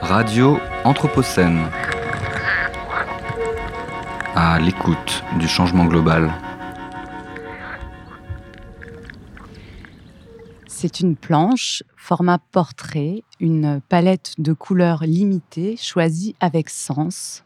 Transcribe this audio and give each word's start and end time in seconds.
Radio 0.00 0.58
Anthropocène. 0.84 1.60
À 4.34 4.58
l'écoute 4.60 5.24
du 5.38 5.48
changement 5.48 5.86
global. 5.86 6.32
C'est 10.66 11.00
une 11.00 11.16
planche, 11.16 11.82
format 11.96 12.38
portrait, 12.38 13.22
une 13.40 13.80
palette 13.88 14.34
de 14.38 14.52
couleurs 14.52 15.04
limitées, 15.04 15.76
choisie 15.76 16.36
avec 16.40 16.68
sens. 16.68 17.42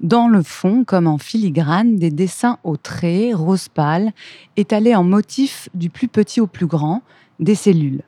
Dans 0.00 0.28
le 0.28 0.42
fond, 0.42 0.84
comme 0.84 1.06
en 1.06 1.18
filigrane, 1.18 1.96
des 1.96 2.10
dessins 2.10 2.58
au 2.64 2.76
trait, 2.76 3.32
rose 3.34 3.68
pâle, 3.68 4.12
étalés 4.56 4.94
en 4.94 5.04
motifs 5.04 5.68
du 5.74 5.90
plus 5.90 6.08
petit 6.08 6.40
au 6.40 6.46
plus 6.46 6.66
grand, 6.66 7.02
des 7.38 7.54
cellules. 7.54 8.02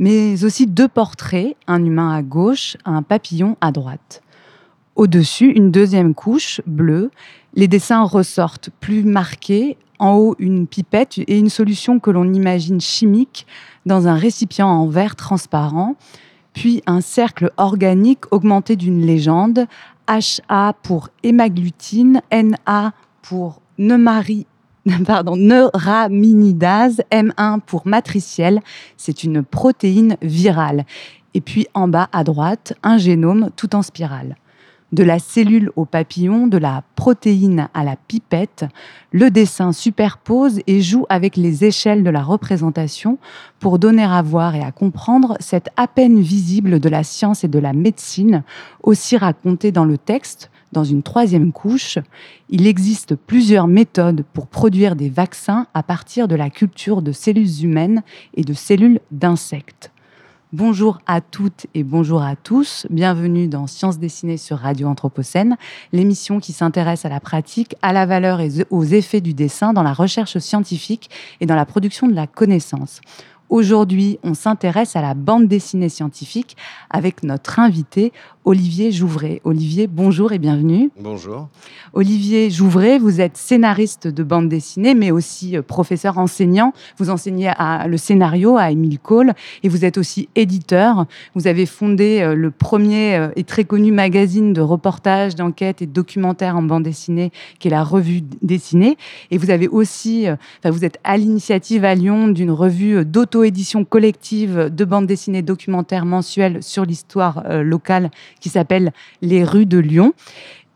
Mais 0.00 0.44
aussi 0.44 0.66
deux 0.66 0.88
portraits, 0.88 1.56
un 1.66 1.84
humain 1.84 2.10
à 2.16 2.22
gauche, 2.22 2.78
un 2.86 3.02
papillon 3.02 3.58
à 3.60 3.70
droite. 3.70 4.22
Au-dessus, 4.96 5.52
une 5.52 5.70
deuxième 5.70 6.14
couche, 6.14 6.62
bleue. 6.66 7.10
Les 7.52 7.68
dessins 7.68 8.02
ressortent 8.04 8.70
plus 8.80 9.04
marqués. 9.04 9.76
En 9.98 10.14
haut, 10.14 10.36
une 10.38 10.66
pipette 10.66 11.18
et 11.18 11.38
une 11.38 11.50
solution 11.50 12.00
que 12.00 12.10
l'on 12.10 12.32
imagine 12.32 12.80
chimique 12.80 13.46
dans 13.84 14.08
un 14.08 14.14
récipient 14.14 14.66
en 14.66 14.86
verre 14.86 15.16
transparent. 15.16 15.96
Puis 16.54 16.82
un 16.86 17.02
cercle 17.02 17.52
organique 17.58 18.32
augmenté 18.32 18.76
d'une 18.76 19.04
légende 19.04 19.66
HA 20.08 20.72
pour 20.82 21.10
hémagglutine, 21.22 22.22
NA 22.32 22.94
pour 23.20 23.60
neumari, 23.76 24.46
pardon, 25.06 25.36
neuraminidase, 25.36 27.02
M1 27.10 27.60
pour 27.60 27.86
matricielle. 27.86 28.60
C'est 28.96 29.24
une 29.24 29.42
protéine 29.42 30.16
virale. 30.22 30.84
Et 31.34 31.40
puis 31.40 31.66
en 31.74 31.88
bas 31.88 32.08
à 32.12 32.24
droite, 32.24 32.74
un 32.82 32.98
génome 32.98 33.50
tout 33.56 33.76
en 33.76 33.82
spirale 33.82 34.36
de 34.92 35.04
la 35.04 35.18
cellule 35.18 35.70
au 35.76 35.84
papillon, 35.84 36.46
de 36.46 36.58
la 36.58 36.82
protéine 36.96 37.68
à 37.74 37.84
la 37.84 37.96
pipette, 37.96 38.64
le 39.12 39.30
dessin 39.30 39.72
superpose 39.72 40.60
et 40.66 40.80
joue 40.80 41.06
avec 41.08 41.36
les 41.36 41.64
échelles 41.64 42.02
de 42.02 42.10
la 42.10 42.22
représentation 42.22 43.18
pour 43.60 43.78
donner 43.78 44.02
à 44.02 44.20
voir 44.22 44.54
et 44.56 44.62
à 44.62 44.72
comprendre 44.72 45.36
cette 45.40 45.70
à 45.76 45.86
peine 45.86 46.20
visible 46.20 46.80
de 46.80 46.88
la 46.88 47.04
science 47.04 47.44
et 47.44 47.48
de 47.48 47.58
la 47.58 47.72
médecine, 47.72 48.42
aussi 48.82 49.16
racontée 49.16 49.70
dans 49.70 49.84
le 49.84 49.98
texte, 49.98 50.49
dans 50.72 50.84
une 50.84 51.02
troisième 51.02 51.52
couche. 51.52 51.98
Il 52.48 52.66
existe 52.66 53.14
plusieurs 53.14 53.66
méthodes 53.66 54.24
pour 54.32 54.46
produire 54.46 54.96
des 54.96 55.08
vaccins 55.08 55.66
à 55.74 55.82
partir 55.82 56.28
de 56.28 56.34
la 56.34 56.50
culture 56.50 57.02
de 57.02 57.12
cellules 57.12 57.62
humaines 57.62 58.02
et 58.34 58.42
de 58.42 58.52
cellules 58.52 59.00
d'insectes. 59.10 59.90
Bonjour 60.52 60.98
à 61.06 61.20
toutes 61.20 61.66
et 61.74 61.84
bonjour 61.84 62.22
à 62.22 62.34
tous. 62.34 62.84
Bienvenue 62.90 63.46
dans 63.46 63.68
Sciences 63.68 64.00
dessinées 64.00 64.36
sur 64.36 64.58
Radio 64.58 64.88
Anthropocène, 64.88 65.56
l'émission 65.92 66.40
qui 66.40 66.52
s'intéresse 66.52 67.04
à 67.04 67.08
la 67.08 67.20
pratique, 67.20 67.76
à 67.82 67.92
la 67.92 68.04
valeur 68.04 68.40
et 68.40 68.50
aux 68.70 68.82
effets 68.82 69.20
du 69.20 69.32
dessin 69.32 69.72
dans 69.72 69.84
la 69.84 69.92
recherche 69.92 70.38
scientifique 70.38 71.08
et 71.40 71.46
dans 71.46 71.54
la 71.54 71.66
production 71.66 72.08
de 72.08 72.14
la 72.14 72.26
connaissance. 72.26 73.00
Aujourd'hui, 73.50 74.20
on 74.22 74.34
s'intéresse 74.34 74.94
à 74.94 75.02
la 75.02 75.14
bande 75.14 75.48
dessinée 75.48 75.88
scientifique 75.88 76.56
avec 76.88 77.24
notre 77.24 77.58
invité 77.58 78.12
Olivier 78.44 78.90
Jouvray. 78.90 79.40
Olivier, 79.44 79.86
bonjour 79.86 80.32
et 80.32 80.38
bienvenue. 80.38 80.90
Bonjour. 80.98 81.48
Olivier 81.92 82.48
Jouvray, 82.48 82.98
vous 82.98 83.20
êtes 83.20 83.36
scénariste 83.36 84.08
de 84.08 84.22
bande 84.22 84.48
dessinée, 84.48 84.94
mais 84.94 85.10
aussi 85.10 85.58
euh, 85.58 85.62
professeur 85.62 86.16
enseignant. 86.16 86.72
Vous 86.96 87.10
enseignez 87.10 87.52
le 87.86 87.96
scénario 87.98 88.56
à 88.56 88.70
Émile 88.70 88.98
Cole 88.98 89.34
et 89.62 89.68
vous 89.68 89.84
êtes 89.84 89.98
aussi 89.98 90.28
éditeur. 90.36 91.04
Vous 91.34 91.48
avez 91.48 91.66
fondé 91.66 92.20
euh, 92.22 92.34
le 92.34 92.50
premier 92.50 93.16
euh, 93.16 93.28
et 93.36 93.44
très 93.44 93.64
connu 93.64 93.92
magazine 93.92 94.52
de 94.54 94.62
reportage, 94.62 95.34
d'enquête 95.34 95.82
et 95.82 95.86
de 95.86 95.92
documentaire 95.92 96.56
en 96.56 96.62
bande 96.62 96.84
dessinée, 96.84 97.32
qui 97.58 97.68
est 97.68 97.72
la 97.72 97.84
Revue 97.84 98.22
dessinée. 98.40 98.96
Et 99.30 99.36
vous 99.36 99.50
avez 99.50 99.68
aussi, 99.68 100.26
enfin, 100.28 100.70
vous 100.70 100.84
êtes 100.84 100.98
à 101.04 101.18
l'initiative 101.18 101.84
à 101.84 101.94
Lyon 101.94 102.28
d'une 102.28 102.50
revue 102.50 103.04
d'auto-édition 103.40 103.84
collective 103.84 104.68
de 104.70 104.84
bande 104.84 105.06
dessinée 105.06 105.42
documentaire 105.42 106.04
mensuelle 106.04 106.62
sur 106.62 106.84
l'histoire 106.84 107.42
locale 107.62 108.10
qui 108.40 108.48
s'appelle 108.50 108.92
Les 109.22 109.44
rues 109.44 109.66
de 109.66 109.78
Lyon. 109.78 110.12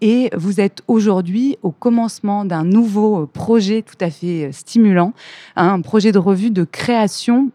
Et 0.01 0.31
vous 0.37 0.61
êtes 0.61 0.83
aujourd'hui 0.89 1.59
au 1.63 1.71
commencement 1.71 2.45
d'un 2.45 2.65
nouveau 2.65 3.27
projet 3.27 3.83
tout 3.83 3.97
à 4.01 4.11
fait 4.11 4.51
stimulant, 4.53 5.13
un 5.57 5.81
projet 5.81 6.13
de 6.13 6.19
revue 6.19 6.51
de 6.51 6.65
création 6.65 7.51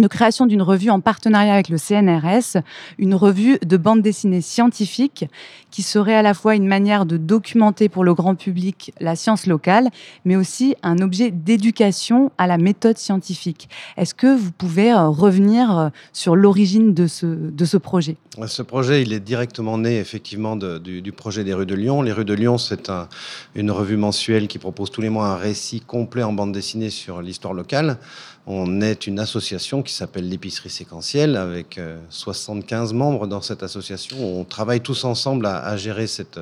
de 0.00 0.08
création 0.08 0.46
d'une 0.46 0.62
revue 0.62 0.90
en 0.90 1.00
partenariat 1.00 1.52
avec 1.52 1.68
le 1.68 1.78
CNRS, 1.78 2.62
une 2.98 3.14
revue 3.14 3.58
de 3.64 3.76
bande 3.76 4.02
dessinée 4.02 4.40
scientifique 4.40 5.26
qui 5.70 5.82
serait 5.82 6.14
à 6.14 6.22
la 6.22 6.34
fois 6.34 6.54
une 6.54 6.66
manière 6.66 7.06
de 7.06 7.16
documenter 7.16 7.88
pour 7.88 8.04
le 8.04 8.14
grand 8.14 8.34
public 8.34 8.92
la 9.00 9.16
science 9.16 9.46
locale, 9.46 9.88
mais 10.24 10.36
aussi 10.36 10.74
un 10.82 10.98
objet 10.98 11.30
d'éducation 11.30 12.32
à 12.38 12.46
la 12.46 12.58
méthode 12.58 12.98
scientifique. 12.98 13.68
Est-ce 13.96 14.14
que 14.14 14.34
vous 14.36 14.50
pouvez 14.52 14.92
euh, 14.92 15.08
revenir 15.08 15.76
euh, 15.76 15.88
sur 16.12 16.36
l'origine 16.36 16.94
de 16.94 17.06
ce, 17.06 17.26
de 17.26 17.64
ce 17.64 17.76
projet? 17.76 18.16
Ce 18.46 18.62
projet, 18.62 19.02
il 19.02 19.12
est 19.12 19.20
directement 19.20 19.78
né 19.78 19.98
effectivement 19.98 20.56
du, 20.56 21.12
projet 21.12 21.44
des 21.44 21.54
rues 21.54 21.66
de 21.66 21.74
Lyon. 21.74 22.02
Les 22.02 22.12
rues 22.12 22.24
de 22.24 22.34
Lyon, 22.34 22.56
c'est 22.56 22.88
un, 22.88 23.08
une 23.54 23.70
revue 23.70 23.96
mensuelle 23.96 24.46
qui 24.46 24.58
propose 24.58 24.90
tous 24.90 25.00
les 25.00 25.08
mois 25.08 25.28
un 25.28 25.36
récit 25.36 25.80
complet 25.80 26.22
en 26.22 26.32
bande 26.32 26.52
dessinée 26.52 26.90
sur 26.90 27.20
l'histoire 27.20 27.52
locale. 27.52 27.98
On 28.46 28.80
est 28.80 29.06
une 29.06 29.18
association 29.18 29.82
s'appelle 29.92 30.28
l'épicerie 30.28 30.70
séquentielle 30.70 31.36
avec 31.36 31.80
75 32.10 32.92
euh, 32.92 32.94
membres 32.94 33.26
dans 33.26 33.40
cette 33.40 33.62
association. 33.62 34.18
On 34.40 34.44
travaille 34.44 34.80
tous 34.80 35.04
ensemble 35.04 35.46
à, 35.46 35.76
gérer 35.76 36.06
cette, 36.06 36.40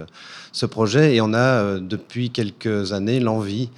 ce 0.53 0.67
projet 0.67 1.15
et 1.15 1.21
on 1.21 1.33
a 1.35 1.39
euh, 1.39 1.81
depuis 1.81 2.31
quelques 2.31 2.93
années 2.93 3.21
l'envie 3.21 3.71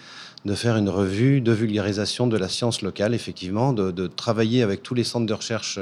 de 0.45 0.55
faire 0.55 0.77
une 0.77 0.89
revue 0.89 1.41
de 1.41 1.53
vulgarisation 1.53 2.27
de 2.27 2.37
la 2.37 2.49
science 2.49 2.83
locale, 2.83 3.15
effectivement, 3.15 3.73
de, 3.73 4.07
travailler 4.07 4.63
avec 4.63 4.83
tous 4.83 4.95
les 4.95 5.05
centres 5.05 5.27
de 5.27 5.35
recherche, 5.35 5.79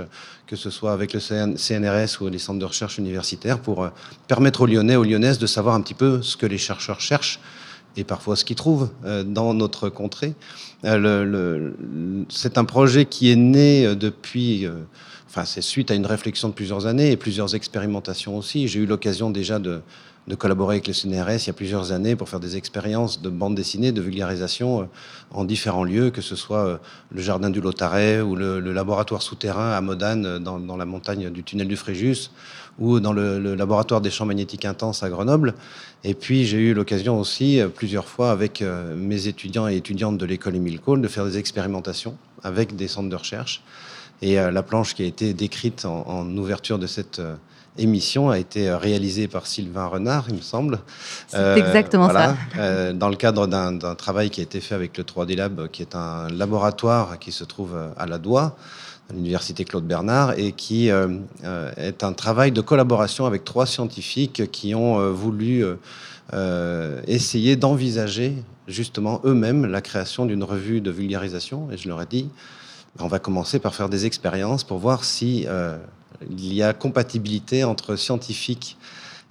que 0.47 0.57
ce 0.57 0.71
soit 0.71 0.93
avec 0.93 1.13
le 1.13 1.21
CNRS 1.21 2.21
ou 2.21 2.29
les 2.29 2.39
centres 2.39 2.59
de 2.59 2.65
recherche 2.65 2.99
universitaires, 2.99 3.59
pour 3.59 3.85
euh, 3.85 3.91
permettre 4.29 4.63
aux 4.63 4.67
Lyonnais, 4.67 4.97
aux 4.97 5.05
Lyonnaises 5.05 5.39
de 5.39 5.47
savoir 5.47 5.75
un 5.75 5.81
petit 5.81 5.95
peu 5.95 6.23
ce 6.23 6.37
que 6.37 6.47
les 6.47 6.59
chercheurs 6.59 7.01
cherchent 7.01 7.41
et 7.97 8.05
parfois 8.05 8.37
ce 8.37 8.45
qu'ils 8.45 8.57
trouvent 8.57 8.91
dans 9.27 9.55
notre 9.55 9.89
contrée. 9.89 10.35
Euh, 10.85 11.71
c'est 12.29 12.59
un 12.59 12.65
projet 12.65 13.07
qui 13.07 13.31
est 13.31 13.37
né 13.37 13.87
euh, 13.87 13.95
depuis, 13.95 14.67
euh, 14.67 14.73
c'est 15.45 15.61
suite 15.61 15.91
à 15.91 15.95
une 15.95 16.07
réflexion 16.07 16.49
de 16.49 16.55
plusieurs 16.55 16.87
années 16.87 17.11
et 17.11 17.17
plusieurs 17.17 17.55
expérimentations 17.55 18.37
aussi. 18.37 18.69
J'ai 18.69 18.81
eu 18.81 18.87
l'occasion 18.87 19.31
déjà 19.31 19.59
de, 19.59 19.83
collaborer 20.39 20.77
avec 20.77 20.89
le 20.89 20.93
CNRS 20.93 21.45
il 21.45 21.47
y 21.47 21.51
a 21.51 21.53
plusieurs 21.53 21.93
années 21.93 22.17
pour 22.17 22.29
faire 22.29 22.41
des 22.41 22.57
expériences 22.57 23.23
de 23.23 23.29
bande 23.29 23.55
dessinée, 23.55 23.93
de 23.93 24.01
vulgarisation 24.01 24.89
en 25.31 25.45
différents 25.45 25.85
lieux, 25.85 26.11
que 26.11 26.21
ce 26.21 26.35
soit 26.35 26.81
le 27.13 27.23
jardin 27.23 27.51
du 27.51 27.61
Lotaret 27.61 28.21
ou 28.21 28.35
le, 28.35 28.61
laboratoire 28.61 29.23
souterrain 29.23 29.73
à 29.73 29.81
Modane 29.81 30.39
dans, 30.39 30.59
dans, 30.59 30.77
la 30.77 30.85
montagne 30.85 31.31
du 31.31 31.45
tunnel 31.45 31.69
du 31.69 31.77
Fréjus 31.77 32.31
ou 32.79 33.01
dans 33.01 33.13
le, 33.13 33.55
laboratoire 33.55 34.01
des 34.01 34.11
champs 34.11 34.27
magnétiques 34.27 34.65
intenses 34.65 35.03
à 35.03 35.09
Grenoble. 35.09 35.55
Et 36.05 36.15
puis 36.15 36.45
j'ai 36.45 36.59
eu 36.59 36.75
l'occasion 36.75 37.19
aussi 37.19 37.61
euh, 37.61 37.69
plusieurs 37.69 38.07
fois 38.07 38.31
avec 38.31 38.63
euh, 38.63 38.95
mes 38.97 39.29
étudiants 39.29 39.69
et 39.69 39.77
étudiantes 39.77 40.19
de 40.19 40.27
l'école 40.27 40.57
Émile 40.57 40.81
Cole 40.81 41.01
de 41.01 41.09
faire 41.09 41.25
des 41.25 41.39
expérimentations 41.39 42.17
avec 42.43 42.77
des 42.77 42.89
centres 42.89 43.09
de 43.09 43.17
recherche. 43.17 43.63
Et 44.23 44.39
euh, 44.39 44.51
la 44.51 44.63
planche 44.63 44.95
qui 44.95 45.03
a 45.03 45.07
été 45.07 45.35
décrite 45.35 45.85
en, 45.85 46.27
ouverture 46.37 46.79
de 46.79 46.87
cette 46.87 47.21
émission 47.79 48.31
a 48.31 48.39
été 48.39 48.73
réalisée 48.73 49.29
par 49.29 49.47
Sylvain 49.47 49.87
Renard, 49.87 50.27
il 50.29 50.37
me 50.37 50.41
semble. 50.41 50.79
C'est 51.29 51.59
exactement 51.59 52.09
ça. 52.11 52.35
dans 52.95 53.09
le 53.09 53.17
cadre 53.17 53.47
d'un 53.47 53.95
travail 53.95 54.31
qui 54.31 54.41
a 54.41 54.45
été 54.45 54.61
fait 54.61 54.75
avec 54.75 54.97
le 54.97 55.05
3D 55.05 55.37
Lab, 55.37 55.69
qui 55.69 55.83
est 55.83 55.95
un 55.95 56.29
laboratoire 56.29 57.19
qui 57.19 57.33
se 57.33 57.45
trouve 57.45 57.77
à 57.99 58.07
la 58.07 58.19
Doigt 58.19 58.57
à 59.11 59.13
l'université 59.13 59.65
Claude 59.65 59.87
Bernard 59.87 60.39
et 60.39 60.53
qui 60.53 60.91
euh, 60.91 61.09
euh, 61.45 61.71
est 61.77 62.03
un 62.03 62.13
travail 62.13 62.53
de 62.53 62.61
collaboration 62.61 63.27
avec 63.27 63.45
trois 63.45 63.67
scientifiques 63.67 64.51
qui 64.51 64.75
ont 64.75 64.99
euh, 64.99 65.11
voulu 65.11 65.65
essayer 67.07 67.55
d'envisager 67.55 68.35
justement 68.67 69.21
eux-mêmes 69.25 69.65
la 69.65 69.81
création 69.81 70.27
d'une 70.27 70.43
revue 70.43 70.81
de 70.81 70.91
vulgarisation. 70.91 71.69
Et 71.71 71.77
je 71.77 71.89
leur 71.89 72.03
ai 72.03 72.07
dit, 72.07 72.29
on 73.01 73.09
va 73.09 73.19
commencer 73.19 73.59
par 73.59 73.75
faire 73.75 73.89
des 73.89 74.07
expériences 74.07 74.65
pour 74.65 74.79
voir 74.79 75.05
si 75.05 75.47
il 76.31 76.55
y 76.55 76.63
a 76.63 76.73
compatibilité 76.73 77.65
entre 77.65 77.97
scientifiques 77.97 78.77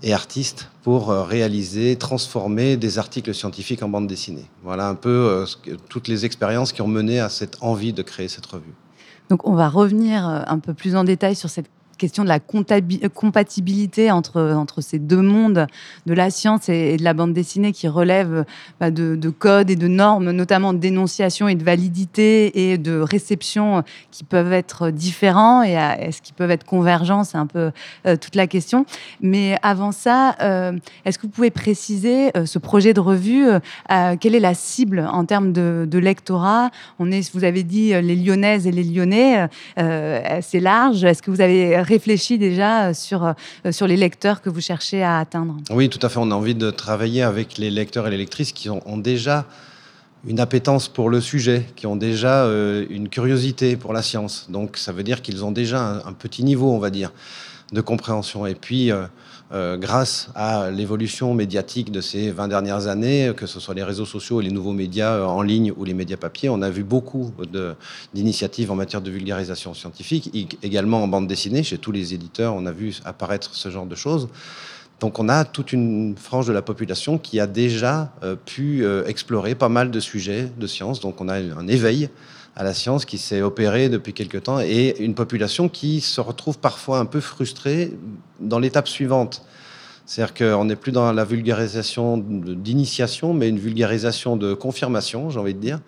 et 0.04 0.14
artistes 0.14 0.70
pour 0.84 1.10
réaliser, 1.10 1.96
transformer 1.96 2.78
des 2.78 3.00
articles 3.00 3.34
scientifiques 3.34 3.82
en 3.82 3.90
bande 3.90 4.08
dessinée. 4.08 4.46
Voilà 4.64 4.88
un 4.88 4.96
peu 4.96 5.46
toutes 5.90 6.08
les 6.08 6.26
expériences 6.26 6.74
qui 6.74 6.82
ont 6.82 6.88
mené 6.88 7.20
à 7.20 7.30
cette 7.30 7.58
envie 7.62 7.94
de 7.94 8.02
créer 8.02 8.28
cette 8.28 8.46
revue. 8.46 8.74
Donc 9.30 9.48
on 9.48 9.56
va 9.56 9.70
revenir 9.70 10.28
euh, 10.28 10.42
un 10.46 10.60
peu 10.60 10.74
plus 10.74 10.96
en 10.96 11.04
détail 11.04 11.36
sur 11.36 11.50
cette 11.50 11.70
question 11.98 12.24
de 12.24 12.30
la 12.30 12.40
compatibilité 12.40 14.12
entre, 14.12 14.42
entre 14.42 14.82
ces 14.82 15.00
deux 15.00 15.22
mondes 15.22 15.68
de 16.06 16.14
la 16.14 16.30
science 16.30 16.70
et, 16.70 16.98
de 16.98 17.04
la 17.04 17.14
bande 17.14 17.34
dessinée 17.34 17.72
qui 17.72 17.88
relèvent 17.88 18.46
bah, 18.80 18.92
de, 18.92 19.16
de, 19.16 19.30
codes 19.30 19.70
et 19.70 19.76
de 19.76 19.88
normes, 19.88 20.32
notamment 20.32 20.74
dénonciation 20.74 21.48
et 21.48 21.56
de 21.56 21.64
validité 21.64 22.72
et 22.72 22.78
de 22.78 23.00
réception 23.00 23.84
qui 24.12 24.24
peuvent 24.24 24.54
être 24.54 24.90
différents 24.90 25.64
et 25.64 25.74
est-ce 25.74 26.22
qu'ils 26.22 26.36
peuvent 26.36 26.52
être 26.52 26.66
convergents? 26.66 27.24
C'est 27.24 27.38
un 27.38 27.48
peu 27.48 27.72
toute 28.04 28.36
la 28.36 28.48
question. 28.48 28.86
Mais 29.22 29.58
avant 29.62 29.92
ça, 29.92 30.36
est-ce 31.06 31.18
que 31.18 31.24
vous 31.24 31.32
pouvez 31.32 31.52
préciser 31.52 32.32
ce 32.46 32.60
projet 32.60 32.94
de 32.94 33.00
revue 33.00 33.48
Quelle 34.20 34.36
est 34.36 34.40
la 34.40 34.54
cible 34.54 35.08
en 35.12 35.26
termes 35.26 35.52
de, 35.52 35.88
de 35.90 36.00
lectorat? 36.00 36.72
On 37.00 37.12
est, 37.12 37.34
vous 37.34 37.44
avez 37.44 37.64
dit, 37.64 37.90
les 37.90 38.16
Lyonnaises 38.16 38.68
et 38.68 38.72
les 38.72 38.84
Lyonnais, 38.84 39.48
c'est 39.78 40.60
large. 40.60 41.04
Est-ce 41.04 41.22
que 41.22 41.32
vous 41.32 41.42
avez 41.42 41.82
réfléchi 41.86 42.38
déjà 42.38 42.94
sur, 42.94 43.34
sur 43.72 43.88
les 43.88 43.98
lecteurs 43.98 44.42
que 44.42 44.50
vous 44.50 44.62
cherchez 44.62 45.04
à 45.04 45.20
atteindre 45.20 45.58
Oui, 45.70 45.90
tout 45.90 46.00
à 46.02 46.10
fait. 46.10 46.20
On 46.20 46.32
a 46.32 46.36
envie 46.36 46.56
de 46.56 46.72
travailler 46.72 47.24
avec 47.24 47.58
les 47.58 47.70
lecteurs 47.70 48.08
et 48.08 48.12
les 48.12 48.18
lectrices 48.18 48.52
qui 48.52 48.70
ont, 48.70 48.98
déjà 48.98 49.46
une 50.28 50.40
appétence 50.40 50.88
pour 50.88 51.10
le 51.10 51.22
sujet, 51.22 51.66
qui 51.76 51.88
ont 51.88 51.96
déjà 51.96 52.46
euh, 52.46 52.86
une 52.90 53.10
curiosité 53.10 53.76
pour 53.78 53.94
la 53.94 54.02
science. 54.02 54.48
Donc 54.50 54.78
ça 54.78 54.92
veut 54.92 55.04
dire 55.04 55.22
qu'ils 55.22 55.46
ont 55.46 55.52
déjà 55.52 56.02
un, 56.06 56.14
petit 56.14 56.44
niveau, 56.44 56.72
on 56.72 56.80
va 56.80 56.90
dire, 56.90 57.12
de 57.72 57.82
compréhension. 57.82 58.46
Et 58.46 58.56
puis, 58.56 58.92
euh, 58.92 59.06
euh, 59.54 59.78
grâce 59.78 60.30
à 60.34 60.72
l'évolution 60.72 61.34
médiatique 61.34 61.92
de 61.92 62.02
ces 62.02 62.32
20 62.32 62.48
dernières 62.48 62.88
années, 62.88 63.32
que 63.38 63.46
ce 63.46 63.60
soit 63.60 63.76
les 63.76 63.84
réseaux 63.84 64.06
sociaux 64.06 64.42
et 64.42 64.44
les 64.44 64.52
nouveaux 64.52 64.74
médias 64.74 65.24
en 65.24 65.42
ligne 65.42 65.72
ou 65.78 65.84
les 65.84 65.94
médias 65.94 66.18
papier, 66.18 66.50
on 66.50 66.62
a 66.62 66.70
vu 66.70 66.84
beaucoup 66.84 67.32
d'initiatives 68.14 68.72
en 68.72 68.76
matière 68.76 69.02
de 69.02 69.12
vulgarisation 69.12 69.74
scientifique, 69.74 70.32
également 70.64 71.04
en 71.04 71.08
bande 71.08 71.28
dessinée. 71.28 71.64
Chez 71.64 71.78
tous 71.78 71.92
les 71.92 72.14
éditeurs, 72.14 72.56
on 72.56 72.66
a 72.66 72.72
vu 72.72 72.96
apparaître 73.06 73.54
ce 73.54 73.70
genre 73.70 73.86
de 73.86 73.96
choses. 73.96 74.30
Donc 75.00 75.20
on 75.20 75.28
a 75.30 75.44
toute 75.44 75.74
une 75.74 76.16
frange 76.18 76.48
de 76.48 76.54
la 76.54 76.62
population 76.62 77.18
qui 77.18 77.40
a 77.40 77.48
déjà 77.48 78.14
euh, 78.24 78.36
pu 78.36 78.84
euh, 78.84 79.06
explorer 79.06 79.54
pas 79.54 79.70
mal 79.70 79.92
de 79.92 80.00
sujets 80.00 80.50
de 80.58 80.68
science. 80.68 81.02
Donc 81.02 81.20
on 81.20 81.28
a 81.28 81.36
un 81.36 81.68
éveil 81.68 82.10
à 82.56 82.64
la 82.64 82.74
science 82.74 83.06
qui 83.06 83.18
s'est 83.18 83.42
opéré 83.42 83.90
depuis 83.90 84.14
quelque 84.14 84.38
temps 84.38 84.60
et 84.60 84.96
une 85.00 85.14
population 85.14 85.68
qui 85.68 86.02
se 86.02 86.22
retrouve 86.22 86.58
parfois 86.58 87.00
un 87.00 87.06
peu 87.06 87.20
frustrée 87.20 87.94
dans 88.40 88.60
l'étape 88.60 88.88
suivante. 88.88 89.44
C'est-à-dire 90.06 90.34
qu'on 90.36 90.66
n'est 90.66 90.76
plus 90.76 90.92
dans 90.92 91.12
la 91.12 91.26
vulgarisation 91.26 92.18
d'initiation, 92.18 93.34
mais 93.34 93.50
une 93.50 93.60
vulgarisation 93.60 94.38
de 94.38 94.54
confirmation, 94.54 95.30
j'ai 95.30 95.40
envie 95.40 95.56
de 95.56 95.60
dire. 95.60 95.80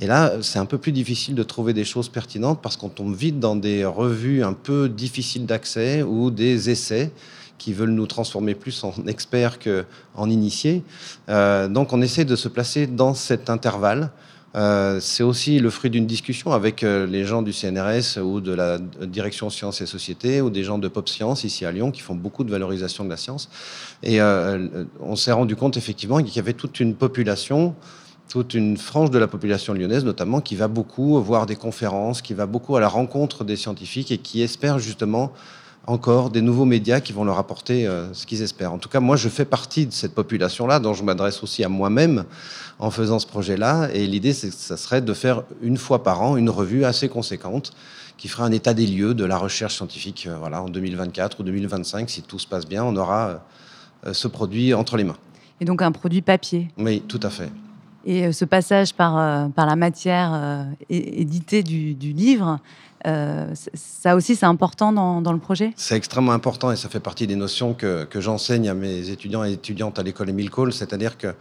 Et 0.00 0.06
là, 0.06 0.32
c'est 0.40 0.58
un 0.58 0.66
peu 0.66 0.78
plus 0.78 0.92
difficile 0.92 1.34
de 1.34 1.42
trouver 1.42 1.72
des 1.72 1.84
choses 1.84 2.08
pertinentes 2.08 2.60
parce 2.62 2.76
qu'on 2.76 2.88
tombe 2.88 3.14
vite 3.14 3.38
dans 3.38 3.56
des 3.56 3.84
revues 3.84 4.42
un 4.42 4.54
peu 4.54 4.88
difficiles 4.88 5.46
d'accès 5.46 6.02
ou 6.02 6.30
des 6.30 6.70
essais 6.70 7.12
qui 7.58 7.72
veulent 7.72 7.90
nous 7.90 8.06
transformer 8.06 8.54
plus 8.54 8.82
en 8.82 8.92
experts 9.06 9.58
qu'en 9.60 10.28
initiés. 10.28 10.82
Euh, 11.28 11.68
donc 11.68 11.92
on 11.92 12.02
essaie 12.02 12.24
de 12.24 12.34
se 12.34 12.48
placer 12.48 12.86
dans 12.86 13.14
cet 13.14 13.50
intervalle. 13.50 14.10
Euh, 14.54 15.00
c'est 15.00 15.22
aussi 15.22 15.58
le 15.60 15.70
fruit 15.70 15.88
d'une 15.88 16.06
discussion 16.06 16.52
avec 16.52 16.82
euh, 16.82 17.06
les 17.06 17.24
gens 17.24 17.40
du 17.40 17.52
CNRS 17.52 18.18
ou 18.22 18.40
de 18.40 18.52
la 18.52 18.78
direction 18.78 19.48
sciences 19.48 19.80
et 19.80 19.86
sociétés 19.86 20.42
ou 20.42 20.50
des 20.50 20.62
gens 20.62 20.78
de 20.78 20.88
Pop 20.88 21.08
Science 21.08 21.44
ici 21.44 21.64
à 21.64 21.72
Lyon 21.72 21.90
qui 21.90 22.02
font 22.02 22.14
beaucoup 22.14 22.44
de 22.44 22.50
valorisation 22.50 23.04
de 23.04 23.08
la 23.08 23.16
science. 23.16 23.48
Et 24.02 24.20
on 24.20 25.16
s'est 25.16 25.32
rendu 25.32 25.56
compte 25.56 25.76
effectivement 25.76 26.22
qu'il 26.22 26.34
y 26.36 26.38
avait 26.38 26.52
toute 26.52 26.80
une 26.80 26.94
population 26.94 27.74
toute 28.28 28.54
une 28.54 28.78
frange 28.78 29.10
de 29.10 29.18
la 29.18 29.26
population 29.26 29.74
lyonnaise 29.74 30.06
notamment 30.06 30.40
qui 30.40 30.56
va 30.56 30.66
beaucoup 30.66 31.20
voir 31.20 31.44
des 31.44 31.56
conférences, 31.56 32.22
qui 32.22 32.32
va 32.32 32.46
beaucoup 32.46 32.76
à 32.76 32.80
la 32.80 32.88
rencontre 32.88 33.44
des 33.44 33.56
scientifiques 33.56 34.10
et 34.10 34.16
qui 34.16 34.40
espère 34.40 34.78
justement 34.78 35.32
encore 35.86 36.30
des 36.30 36.42
nouveaux 36.42 36.64
médias 36.64 37.00
qui 37.00 37.12
vont 37.12 37.24
leur 37.24 37.38
apporter 37.38 37.86
euh, 37.86 38.12
ce 38.14 38.26
qu'ils 38.26 38.42
espèrent. 38.42 38.72
En 38.72 38.78
tout 38.78 38.88
cas, 38.88 39.00
moi, 39.00 39.16
je 39.16 39.28
fais 39.28 39.44
partie 39.44 39.86
de 39.86 39.92
cette 39.92 40.14
population-là, 40.14 40.78
dont 40.78 40.94
je 40.94 41.02
m'adresse 41.02 41.42
aussi 41.42 41.64
à 41.64 41.68
moi-même 41.68 42.24
en 42.78 42.90
faisant 42.90 43.18
ce 43.18 43.26
projet-là. 43.26 43.88
Et 43.92 44.06
l'idée, 44.06 44.32
c'est 44.32 44.52
ça 44.52 44.76
serait 44.76 45.00
de 45.00 45.14
faire 45.14 45.42
une 45.60 45.76
fois 45.76 46.02
par 46.02 46.22
an 46.22 46.36
une 46.36 46.50
revue 46.50 46.84
assez 46.84 47.08
conséquente 47.08 47.72
qui 48.16 48.28
fera 48.28 48.44
un 48.44 48.52
état 48.52 48.74
des 48.74 48.86
lieux 48.86 49.14
de 49.14 49.24
la 49.24 49.36
recherche 49.36 49.74
scientifique. 49.74 50.26
Euh, 50.28 50.36
voilà, 50.38 50.62
en 50.62 50.68
2024 50.68 51.40
ou 51.40 51.42
2025, 51.42 52.08
si 52.08 52.22
tout 52.22 52.38
se 52.38 52.46
passe 52.46 52.66
bien, 52.66 52.84
on 52.84 52.94
aura 52.94 53.42
euh, 54.06 54.12
ce 54.12 54.28
produit 54.28 54.74
entre 54.74 54.96
les 54.96 55.04
mains. 55.04 55.18
Et 55.60 55.64
donc 55.64 55.82
un 55.82 55.92
produit 55.92 56.22
papier. 56.22 56.68
Oui, 56.78 57.02
tout 57.06 57.20
à 57.22 57.30
fait. 57.30 57.50
Et 58.04 58.32
ce 58.32 58.44
passage 58.44 58.94
par, 58.94 59.48
par 59.50 59.64
la 59.64 59.76
matière 59.76 60.66
éditée 60.90 61.62
du, 61.62 61.94
du 61.94 62.12
livre, 62.12 62.58
euh, 63.06 63.52
ça 63.74 64.14
aussi, 64.16 64.36
c'est 64.36 64.46
important 64.46 64.92
dans, 64.92 65.32
le 65.32 65.38
projet? 65.38 65.72
C'est 65.76 65.96
extrêmement 65.96 66.32
important 66.32 66.70
et 66.70 66.76
ça 66.76 66.88
fait 66.88 67.00
partie 67.00 67.26
des 67.26 67.36
notions 67.36 67.74
que, 67.74 68.06
j'enseigne 68.14 68.68
à 68.68 68.74
mes 68.74 69.10
étudiants 69.10 69.44
et 69.44 69.52
étudiantes 69.52 69.98
à 69.98 70.02
l'école 70.02 70.30
Émile 70.30 70.50
Cole, 70.50 70.72
c'est-à-dire 70.72 71.18
que 71.18 71.34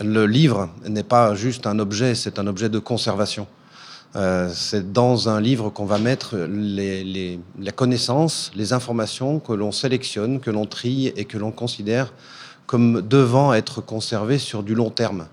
le 0.00 0.26
livre 0.26 0.68
n'est 0.86 1.02
pas 1.02 1.34
juste 1.34 1.66
un 1.66 1.78
objet, 1.78 2.14
c'est 2.14 2.38
un 2.38 2.46
objet 2.46 2.68
de 2.68 2.78
conservation. 2.78 3.46
Euh, 4.14 4.50
c'est 4.52 4.92
dans 4.92 5.28
un 5.28 5.40
livre 5.40 5.70
qu'on 5.70 5.84
va 5.84 5.98
mettre 5.98 6.36
les, 6.36 7.38
la 7.58 7.72
connaissance, 7.72 8.50
les 8.54 8.72
informations 8.72 9.40
que 9.40 9.52
l'on 9.52 9.72
sélectionne, 9.72 10.40
que 10.40 10.50
l'on 10.50 10.64
trie 10.64 11.08
et 11.08 11.24
que 11.24 11.38
l'on 11.38 11.50
considère 11.50 12.12
comme 12.66 13.00
devant 13.02 13.54
être 13.54 13.80
conservées 13.80 14.38
sur 14.38 14.62
du 14.62 14.74
long 14.74 14.90
terme. 14.90 15.26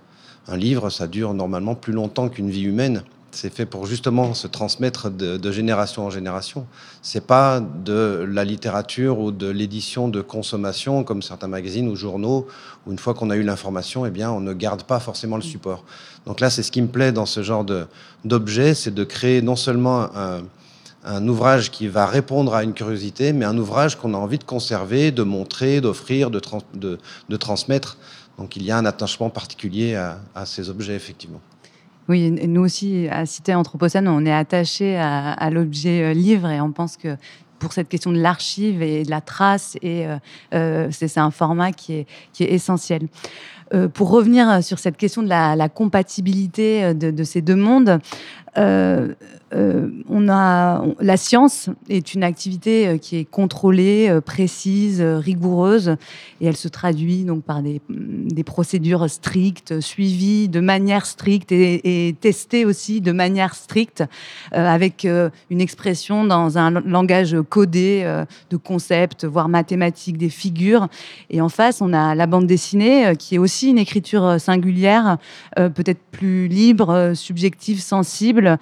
Un 0.48 0.58
livre, 0.58 0.90
ça 0.90 1.08
dure 1.08 1.34
normalement 1.34 1.76
plus 1.76 1.94
longtemps 1.94 2.30
qu'une 2.30 2.50
vie 2.50 2.64
humaine 2.64 3.04
c'est 3.34 3.54
fait 3.54 3.66
pour 3.66 3.86
justement 3.86 4.34
se 4.34 4.48
transmettre 4.48 5.10
de, 5.10 5.52
génération 5.52 6.06
en 6.06 6.10
génération. 6.10 6.66
C'est 7.02 7.26
pas 7.26 7.60
de 7.60 8.26
la 8.30 8.46
littérature 8.46 9.20
ou 9.20 9.32
de 9.32 9.48
l'édition 9.48 10.08
de 10.08 10.22
consommation 10.22 11.04
comme 11.04 11.22
certains 11.22 11.48
magazines 11.48 11.88
ou 11.90 11.96
journaux 11.96 12.48
où 12.86 12.92
une 12.92 13.00
fois 13.00 13.14
qu'on 13.14 13.30
a 13.30 13.36
eu 13.36 13.44
l'information, 13.44 14.06
eh 14.06 14.12
bien, 14.12 14.32
on 14.32 14.40
ne 14.40 14.54
garde 14.54 14.84
pas 14.84 15.00
forcément 15.00 15.36
le 15.36 15.42
support. 15.42 15.84
Donc 16.26 16.40
là, 16.40 16.50
c'est 16.50 16.64
ce 16.64 16.72
qui 16.72 16.82
me 16.82 16.88
plaît 16.88 17.12
dans 17.12 17.26
ce 17.26 17.44
genre 17.44 17.66
d'objet, 18.24 18.76
c'est 18.76 18.94
de 18.94 19.04
créer 19.04 19.42
non 19.42 19.56
seulement 19.56 20.10
un, 20.16 21.28
ouvrage 21.28 21.70
qui 21.72 21.88
va 21.88 22.06
répondre 22.06 22.54
à 22.56 22.64
une 22.64 22.74
curiosité, 22.74 23.34
mais 23.34 23.46
un 23.46 23.58
ouvrage 23.58 23.98
qu'on 23.98 24.14
a 24.14 24.18
envie 24.18 24.38
de 24.40 24.46
conserver, 24.46 25.12
de 25.12 25.24
montrer, 25.24 25.82
d'offrir, 25.82 26.30
de, 26.30 26.40
de, 26.76 27.38
transmettre. 27.38 27.98
Donc 28.38 28.56
il 28.56 28.64
y 28.64 28.72
a 28.72 28.78
un 28.78 28.86
attachement 28.86 29.30
particulier 29.30 29.96
à 29.96 30.46
ces 30.46 30.70
objets, 30.70 30.96
effectivement. 30.96 31.42
Oui, 32.10 32.32
nous 32.32 32.62
aussi, 32.62 33.08
à 33.10 33.26
Cité 33.26 33.56
Anthropocène, 33.56 34.08
on 34.10 34.26
est 34.26 34.34
attaché 34.34 34.98
à, 34.98 35.50
l'objet 35.50 36.04
euh, 36.04 36.14
livre 36.14 36.50
et 36.50 36.60
on 36.60 36.72
pense 36.72 36.98
que 36.98 37.16
pour 37.60 37.72
cette 37.72 37.88
question 37.88 38.12
de 38.12 38.20
l'archive 38.20 38.82
et 38.82 39.04
de 39.04 39.10
la 39.10 39.22
trace, 39.22 39.78
euh, 39.86 40.18
euh, 40.54 40.90
c'est 40.92 41.18
un 41.18 41.32
format 41.32 41.72
qui 41.72 41.94
est 41.94 42.06
essentiel. 42.42 43.08
Pour 43.94 44.10
revenir 44.10 44.64
sur 44.64 44.80
cette 44.80 44.98
question 44.98 45.24
de 45.24 45.30
la, 45.30 45.70
compatibilité 45.70 46.94
de, 46.94 47.12
de, 47.12 47.24
ces 47.24 47.42
deux 47.42 47.56
mondes, 47.56 48.00
euh, 49.54 49.90
on 50.10 50.30
a, 50.30 50.84
la 51.00 51.18
science 51.18 51.70
est 51.90 52.14
une 52.14 52.24
activité 52.24 52.88
euh, 52.88 52.98
qui 52.98 53.18
est 53.18 53.25
contrôlée, 53.25 54.08
euh, 54.10 54.20
précise, 54.20 55.01
rigoureuse, 55.01 55.96
et 56.42 56.48
elle 56.48 56.56
se 56.56 56.68
traduit 56.68 57.24
donc 57.24 57.44
par 57.44 57.62
des, 57.62 57.82
procédures 58.44 59.10
strictes, 59.10 59.80
suivies 59.80 60.50
de 60.50 60.60
manière 60.60 61.06
stricte 61.06 61.51
et, 61.51 62.15
testées 62.20 62.65
aussi 62.65 63.00
de 63.00 63.12
manière 63.12 63.56
stricte, 63.56 64.03
avec 64.51 65.06
une 65.06 65.62
expression 65.62 66.25
dans 66.25 66.58
un 66.58 66.72
langage 66.72 67.38
codé 67.50 68.03
de 68.50 68.58
concepts, 68.58 69.24
voire 69.24 69.48
mathématiques, 69.48 70.18
des 70.18 70.30
figures. 70.30 70.89
Et 71.30 71.39
en 71.39 71.48
face, 71.48 71.82
on 71.82 71.94
a 71.94 72.15
la 72.15 72.27
bande 72.27 72.48
dessinée, 72.48 73.13
qui 73.18 73.36
est 73.36 73.39
aussi 73.39 73.62
une 73.70 73.77
écriture 73.77 74.39
singulière, 74.39 75.17
peut-être 75.55 76.01
plus 76.12 76.48
libre, 76.48 77.13
subjective, 77.15 77.82
sensible, 77.82 78.58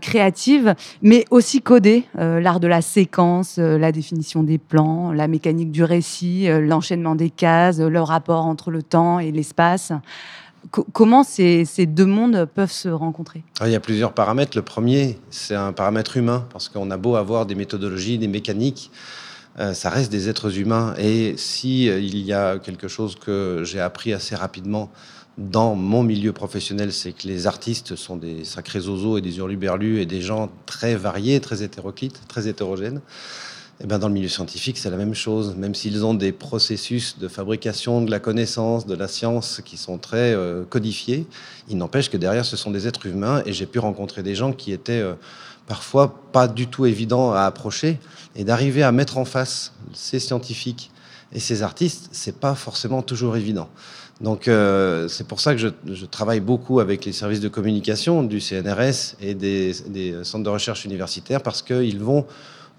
créative 0.00 0.74
mais 1.02 1.24
aussi 1.30 1.62
codée. 1.62 2.04
Euh, 2.18 2.40
l'art 2.40 2.60
de 2.60 2.66
la 2.66 2.82
séquence, 2.82 3.56
euh, 3.58 3.78
la 3.78 3.92
définition 3.92 4.42
des 4.42 4.58
plans, 4.58 5.12
la 5.12 5.28
mécanique 5.28 5.70
du 5.70 5.84
récit, 5.84 6.48
euh, 6.48 6.60
l'enchaînement 6.60 7.14
des 7.14 7.30
cases, 7.30 7.78
le 7.78 8.00
rapport 8.00 8.46
entre 8.46 8.70
le 8.70 8.82
temps 8.82 9.18
et 9.18 9.30
l'espace. 9.30 9.92
comment 10.92 11.22
ces, 11.22 11.64
deux 11.86 12.06
mondes 12.06 12.46
peuvent 12.54 12.72
se 12.72 12.88
rencontrer? 12.88 13.42
Ah, 13.60 13.68
Il 13.68 13.72
y 13.72 13.76
a 13.76 13.80
plusieurs 13.80 14.12
paramètres. 14.12 14.56
Le 14.56 14.62
premier, 14.62 15.18
c'est 15.30 15.54
un 15.54 15.72
paramètre 15.72 16.16
humain, 16.16 16.46
parce 16.52 16.68
qu'on 16.68 16.90
a 16.90 16.96
beau 16.96 17.16
avoir 17.16 17.46
des 17.46 17.54
méthodologies, 17.54 18.18
des 18.18 18.28
mécaniques, 18.28 18.90
ça 19.72 19.90
reste 19.90 20.12
des 20.12 20.28
êtres 20.28 20.58
humains. 20.58 20.94
Et 20.98 21.34
si 21.36 21.86
il 21.86 22.18
y 22.18 22.32
a 22.32 22.58
quelque 22.58 22.88
chose 22.88 23.16
que 23.16 23.62
j'ai 23.64 23.80
appris 23.80 24.12
assez 24.12 24.36
rapidement, 24.36 24.90
dans 25.38 25.76
mon 25.76 26.02
milieu 26.02 26.32
professionnel, 26.32 26.92
c'est 26.92 27.12
que 27.12 27.28
les 27.28 27.46
artistes 27.46 27.94
sont 27.94 28.16
des 28.16 28.44
sacrés 28.44 28.80
oiseaux 28.88 29.18
et 29.18 29.20
des 29.20 29.38
hurluberlus 29.38 30.00
et 30.00 30.06
des 30.06 30.20
gens 30.20 30.50
très 30.66 30.96
variés, 30.96 31.40
très 31.40 31.62
hétéroclites, 31.62 32.20
très 32.26 32.48
hétérogènes. 32.48 33.00
Eh 33.80 33.86
ben 33.86 34.00
dans 34.00 34.08
le 34.08 34.14
milieu 34.14 34.28
scientifique, 34.28 34.76
c'est 34.76 34.90
la 34.90 34.96
même 34.96 35.14
chose. 35.14 35.54
Même 35.54 35.76
s'ils 35.76 36.04
ont 36.04 36.14
des 36.14 36.32
processus 36.32 37.20
de 37.20 37.28
fabrication 37.28 38.02
de 38.02 38.10
la 38.10 38.18
connaissance, 38.18 38.86
de 38.86 38.96
la 38.96 39.06
science 39.06 39.62
qui 39.64 39.76
sont 39.76 39.98
très 39.98 40.34
euh, 40.34 40.64
codifiés, 40.64 41.26
il 41.68 41.78
n'empêche 41.78 42.10
que 42.10 42.16
derrière, 42.16 42.44
ce 42.44 42.56
sont 42.56 42.72
des 42.72 42.88
êtres 42.88 43.06
humains. 43.06 43.40
Et 43.46 43.52
j'ai 43.52 43.66
pu 43.66 43.78
rencontrer 43.78 44.24
des 44.24 44.34
gens 44.34 44.52
qui 44.52 44.72
étaient 44.72 45.00
euh, 45.00 45.14
parfois 45.68 46.22
pas 46.32 46.48
du 46.48 46.66
tout 46.66 46.86
évident 46.86 47.32
à 47.32 47.42
approcher, 47.42 48.00
et 48.34 48.44
d'arriver 48.44 48.82
à 48.82 48.92
mettre 48.92 49.18
en 49.18 49.24
face 49.24 49.72
ces 49.92 50.18
scientifiques 50.18 50.90
et 51.32 51.40
ces 51.40 51.62
artistes, 51.62 52.08
c'est 52.12 52.38
pas 52.38 52.54
forcément 52.54 53.02
toujours 53.02 53.36
évident. 53.36 53.68
Donc 54.20 54.48
euh, 54.48 55.06
c'est 55.08 55.26
pour 55.26 55.40
ça 55.40 55.54
que 55.54 55.60
je, 55.60 56.04
travaille 56.06 56.40
beaucoup 56.40 56.80
avec 56.80 57.04
les 57.04 57.12
services 57.12 57.40
de 57.40 57.48
communication 57.48 58.22
du 58.22 58.40
CNRS 58.40 59.14
et 59.20 59.34
des, 59.34 59.74
centres 60.24 60.44
de 60.44 60.48
recherche 60.48 60.84
universitaires 60.84 61.42
parce 61.42 61.62
qu'ils 61.62 62.00
vont 62.00 62.26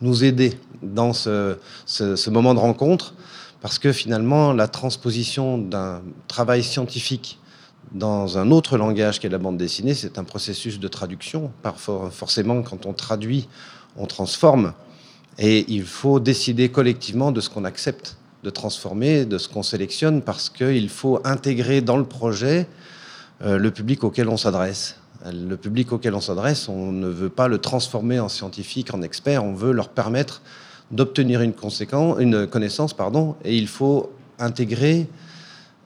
nous 0.01 0.23
aider 0.23 0.57
dans 0.81 1.13
ce, 1.13 1.57
ce, 1.85 2.29
moment 2.29 2.53
de 2.53 2.59
rencontre, 2.59 3.13
parce 3.61 3.79
que 3.79 3.91
finalement 3.91 4.53
la 4.53 4.67
transposition 4.67 5.57
d'un 5.57 6.01
travail 6.27 6.63
scientifique 6.63 7.39
dans 7.91 8.37
un 8.37 8.51
autre 8.51 8.77
langage 8.77 9.19
qu'est 9.19 9.29
la 9.29 9.37
bande 9.37 9.57
dessinée, 9.57 9.93
c'est 9.93 10.17
un 10.17 10.23
processus 10.23 10.79
de 10.79 10.87
traduction. 10.87 11.51
Parfois, 11.63 12.09
forcément, 12.11 12.61
quand 12.61 12.85
on 12.85 12.93
traduit, 12.93 13.47
on 13.97 14.05
transforme. 14.05 14.73
Et 15.37 15.65
il 15.69 15.83
faut 15.83 16.19
décider 16.19 16.69
collectivement 16.69 17.31
de 17.31 17.41
ce 17.41 17.49
qu'on 17.49 17.65
accepte 17.65 18.17
de 18.43 18.49
transformer, 18.49 19.25
de 19.25 19.37
ce 19.37 19.49
qu'on 19.49 19.63
sélectionne, 19.63 20.21
parce 20.21 20.49
qu'il 20.49 20.89
faut 20.89 21.19
intégrer 21.23 21.81
dans 21.81 21.97
le 21.97 22.05
projet 22.05 22.67
euh, 23.41 23.57
le 23.57 23.71
public 23.71 24.03
auquel 24.03 24.29
on 24.29 24.37
s'adresse. 24.37 24.95
Le 25.25 25.55
public 25.55 25.91
auquel 25.91 26.15
on 26.15 26.21
s'adresse, 26.21 26.69
on 26.69 26.91
ne 26.91 27.07
veut 27.07 27.29
pas 27.29 27.49
le 27.49 27.57
transformer 27.57 28.19
en 28.19 28.29
scientifique, 28.29 28.93
en 28.93 29.01
expert, 29.01 29.43
on 29.43 29.53
veut 29.53 29.73
leur 29.73 29.89
permettre 29.89 30.41
d'obtenir 30.91 31.41
une, 31.41 31.53
une 32.19 32.47
connaissance, 32.47 32.93
pardon, 32.93 33.35
et 33.43 33.57
il 33.57 33.67
faut 33.67 34.11
intégrer 34.39 35.07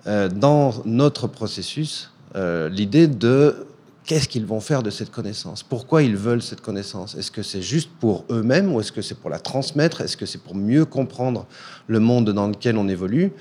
euh, 0.08 0.30
dans 0.30 0.74
notre 0.86 1.28
processus 1.28 2.12
euh, 2.36 2.68
l'idée 2.70 3.08
de 3.08 3.68
qu'est-ce 4.06 4.28
qu'ils 4.28 4.46
vont 4.46 4.60
faire 4.60 4.84
de 4.84 4.90
cette 4.90 5.12
connaissance? 5.12 5.64
Pourquoi 5.64 6.04
ils 6.04 6.18
veulent 6.18 6.42
cette 6.42 6.62
connaissance? 6.62 7.16
Est-ce 7.16 7.32
que 7.32 7.44
c'est 7.44 7.62
juste 7.62 7.90
pour 8.00 8.26
eux-mêmes 8.30 8.74
ou 8.74 8.80
est-ce 8.80 8.92
que 8.92 9.02
c'est 9.02 9.18
pour 9.18 9.30
la 9.30 9.40
transmettre? 9.40 10.02
Est-ce 10.02 10.18
que 10.18 10.26
c'est 10.26 10.42
pour 10.42 10.56
mieux 10.56 10.86
comprendre 10.86 11.46
le 11.88 12.00
monde 12.00 12.32
dans 12.32 12.48
lequel 12.48 12.78
on 12.78 12.88
évolue? 12.88 13.32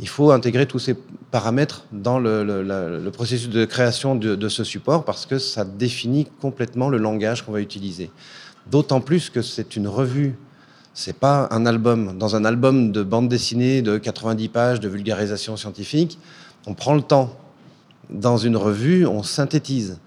Il 0.00 0.08
faut 0.08 0.30
intégrer 0.30 0.66
tous 0.66 0.78
ces 0.78 0.94
paramètres 1.30 1.84
dans 1.92 2.20
le, 2.20 3.10
processus 3.12 3.48
de 3.48 3.64
création 3.64 4.14
de, 4.14 4.48
ce 4.48 4.62
support 4.64 5.04
parce 5.04 5.26
que 5.26 5.38
ça 5.38 5.64
définit 5.64 6.26
complètement 6.40 6.88
le 6.88 6.98
langage 6.98 7.44
qu'on 7.44 7.52
va 7.52 7.60
utiliser. 7.60 8.10
D'autant 8.70 9.00
plus 9.00 9.30
que 9.30 9.42
c'est 9.42 9.76
une 9.76 9.88
revue, 9.88 10.36
c'est 10.98 11.16
pas 11.16 11.46
un 11.52 11.64
album. 11.64 12.18
Dans 12.18 12.34
un 12.34 12.44
album 12.44 12.90
de 12.90 13.04
bande 13.04 13.28
dessinée 13.28 13.82
de 13.82 13.98
90 13.98 14.48
pages 14.48 14.80
de 14.80 14.88
vulgarisation 14.88 15.56
scientifique, 15.56 16.18
on 16.66 16.74
prend 16.74 16.96
le 16.96 17.02
temps. 17.02 17.36
Dans 18.10 18.36
une 18.36 18.56
revue, 18.56 19.06
on 19.06 19.22
synthétise. 19.22 20.00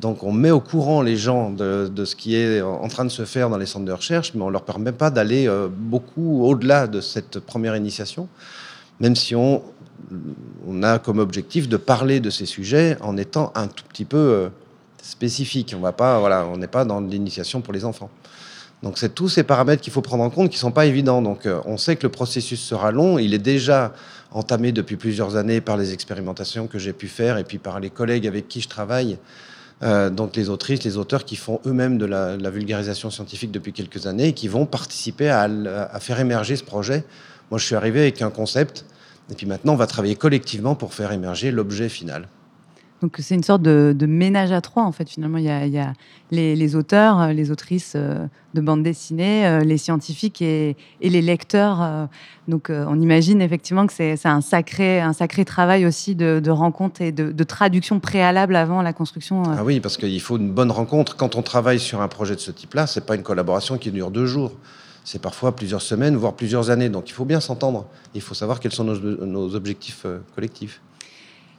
Donc 0.00 0.22
on 0.22 0.32
met 0.32 0.50
au 0.50 0.60
courant 0.60 1.02
les 1.02 1.18
gens 1.18 1.50
de, 1.50 1.92
ce 2.02 2.16
qui 2.16 2.34
est 2.34 2.62
en 2.62 2.88
train 2.88 3.04
de 3.04 3.10
se 3.10 3.26
faire 3.26 3.50
dans 3.50 3.58
les 3.58 3.66
centres 3.66 3.84
de 3.84 3.92
recherche, 3.92 4.32
mais 4.34 4.40
on 4.40 4.46
ne 4.46 4.52
leur 4.52 4.62
permet 4.62 4.92
pas 4.92 5.10
d'aller 5.10 5.46
euh, 5.46 5.68
beaucoup 5.70 6.42
au-delà 6.46 6.86
de 6.86 7.02
cette 7.02 7.40
première 7.40 7.76
initiation, 7.76 8.26
même 9.00 9.16
si 9.16 9.34
on, 9.34 9.62
a 10.82 10.98
comme 10.98 11.18
objectif 11.18 11.68
de 11.68 11.76
parler 11.76 12.20
de 12.20 12.30
ces 12.30 12.46
sujets 12.46 12.96
en 13.02 13.18
étant 13.18 13.52
un 13.54 13.66
tout 13.66 13.84
petit 13.86 14.06
peu 14.06 14.16
euh, 14.16 14.48
spécifique. 15.02 15.74
On 15.76 15.80
va 15.80 15.92
voilà, 16.20 16.46
on 16.46 16.56
n'est 16.56 16.68
pas 16.68 16.86
dans 16.86 17.00
l'initiation 17.00 17.60
pour 17.60 17.74
les 17.74 17.84
enfants. 17.84 18.08
Donc 18.82 18.98
c'est 18.98 19.14
tous 19.14 19.28
ces 19.28 19.42
paramètres 19.42 19.82
qu'il 19.82 19.92
faut 19.92 20.02
prendre 20.02 20.22
en 20.22 20.30
compte 20.30 20.50
qui 20.50 20.58
sont 20.58 20.70
pas 20.70 20.86
évidents. 20.86 21.22
Donc 21.22 21.46
euh, 21.46 21.60
on 21.64 21.76
sait 21.76 21.96
que 21.96 22.04
le 22.04 22.10
processus 22.10 22.60
sera 22.60 22.92
long. 22.92 23.18
Il 23.18 23.34
est 23.34 23.38
déjà 23.38 23.92
entamé 24.30 24.72
depuis 24.72 24.96
plusieurs 24.96 25.36
années 25.36 25.60
par 25.60 25.76
les 25.76 25.92
expérimentations 25.92 26.66
que 26.66 26.78
j'ai 26.78 26.92
pu 26.92 27.08
faire 27.08 27.38
et 27.38 27.44
puis 27.44 27.58
par 27.58 27.80
les 27.80 27.90
collègues 27.90 28.26
avec 28.26 28.46
qui 28.48 28.60
je 28.60 28.68
travaille 28.68 29.18
euh, 29.82 30.10
donc 30.10 30.34
les 30.34 30.48
autrices, 30.48 30.82
les 30.82 30.96
auteurs 30.96 31.24
qui 31.24 31.36
font 31.36 31.60
eux-mêmes 31.66 31.98
de 31.98 32.06
la, 32.06 32.50
vulgarisation 32.50 33.10
scientifique 33.10 33.52
depuis 33.52 33.72
quelques 33.72 34.06
années 34.06 34.28
et 34.28 34.32
qui 34.32 34.48
vont 34.48 34.66
participer 34.66 35.28
à, 35.28 35.42
à, 35.42 36.00
faire 36.00 36.18
émerger 36.18 36.56
ce 36.56 36.64
projet. 36.64 37.04
Moi, 37.50 37.58
je 37.58 37.64
suis 37.64 37.76
arrivé 37.76 38.00
avec 38.00 38.20
un 38.20 38.30
concept, 38.30 38.84
et 39.30 39.34
puis 39.34 39.46
maintenant, 39.46 39.74
on 39.74 39.76
va 39.76 39.86
travailler 39.86 40.16
collectivement 40.16 40.74
pour 40.74 40.94
faire 40.94 41.12
émerger 41.12 41.50
l'objet 41.50 41.88
final. 41.88 42.26
Donc 43.00 43.16
c'est 43.18 43.34
une 43.34 43.44
sorte 43.44 43.62
de, 43.62 44.06
ménage 44.06 44.50
à 44.50 44.60
trois, 44.60 44.82
en 44.82 44.92
fait, 44.92 45.08
finalement. 45.08 45.38
Il 45.38 45.44
y 45.44 45.78
a, 45.78 45.92
les, 46.30 46.76
auteurs, 46.76 47.20
euh, 47.20 47.32
les 47.32 47.50
autrices 47.50 47.92
euh, 47.94 48.26
de 48.54 48.60
bande 48.60 48.82
dessinée, 48.82 49.46
euh, 49.46 49.60
les 49.60 49.78
scientifiques 49.78 50.42
et, 50.42 50.76
les 51.00 51.22
lecteurs. 51.22 52.08
Donc 52.48 52.70
on 52.70 53.00
imagine 53.00 53.40
effectivement 53.40 53.86
que 53.86 53.92
c'est 53.92 54.26
un 54.26 54.40
sacré, 54.40 55.00
un 55.00 55.12
sacré 55.12 55.44
travail 55.44 55.86
aussi 55.86 56.14
de, 56.14 56.50
rencontre 56.50 57.02
et 57.02 57.12
de, 57.12 57.44
traduction 57.44 58.00
préalable 58.00 58.56
avant 58.56 58.82
la 58.82 58.92
construction. 58.92 59.42
Ah 59.44 59.64
oui, 59.64 59.80
parce 59.80 59.96
qu'il 59.96 60.20
faut 60.20 60.36
une 60.36 60.50
bonne 60.50 60.70
rencontre. 60.70 61.16
Quand 61.16 61.36
on 61.36 61.42
travaille 61.42 61.80
sur 61.80 62.00
un 62.00 62.08
projet 62.08 62.34
de 62.34 62.40
ce 62.40 62.50
type-là, 62.50 62.86
c'est 62.86 63.06
pas 63.06 63.14
une 63.14 63.22
collaboration 63.22 63.78
qui 63.78 63.90
dure 63.90 64.10
deux 64.10 64.26
jours. 64.26 64.52
C'est 65.04 65.22
parfois 65.22 65.56
plusieurs 65.56 65.80
semaines, 65.80 66.16
voire 66.16 66.34
plusieurs 66.34 66.70
années. 66.70 66.90
Donc 66.90 67.08
il 67.08 67.12
faut 67.12 67.24
bien 67.24 67.40
s'entendre. 67.40 67.86
Il 68.14 68.20
faut 68.20 68.34
savoir 68.34 68.60
quels 68.60 68.72
sont 68.72 68.84
nos 68.84 69.54
objectifs 69.54 70.04
collectifs 70.34 70.80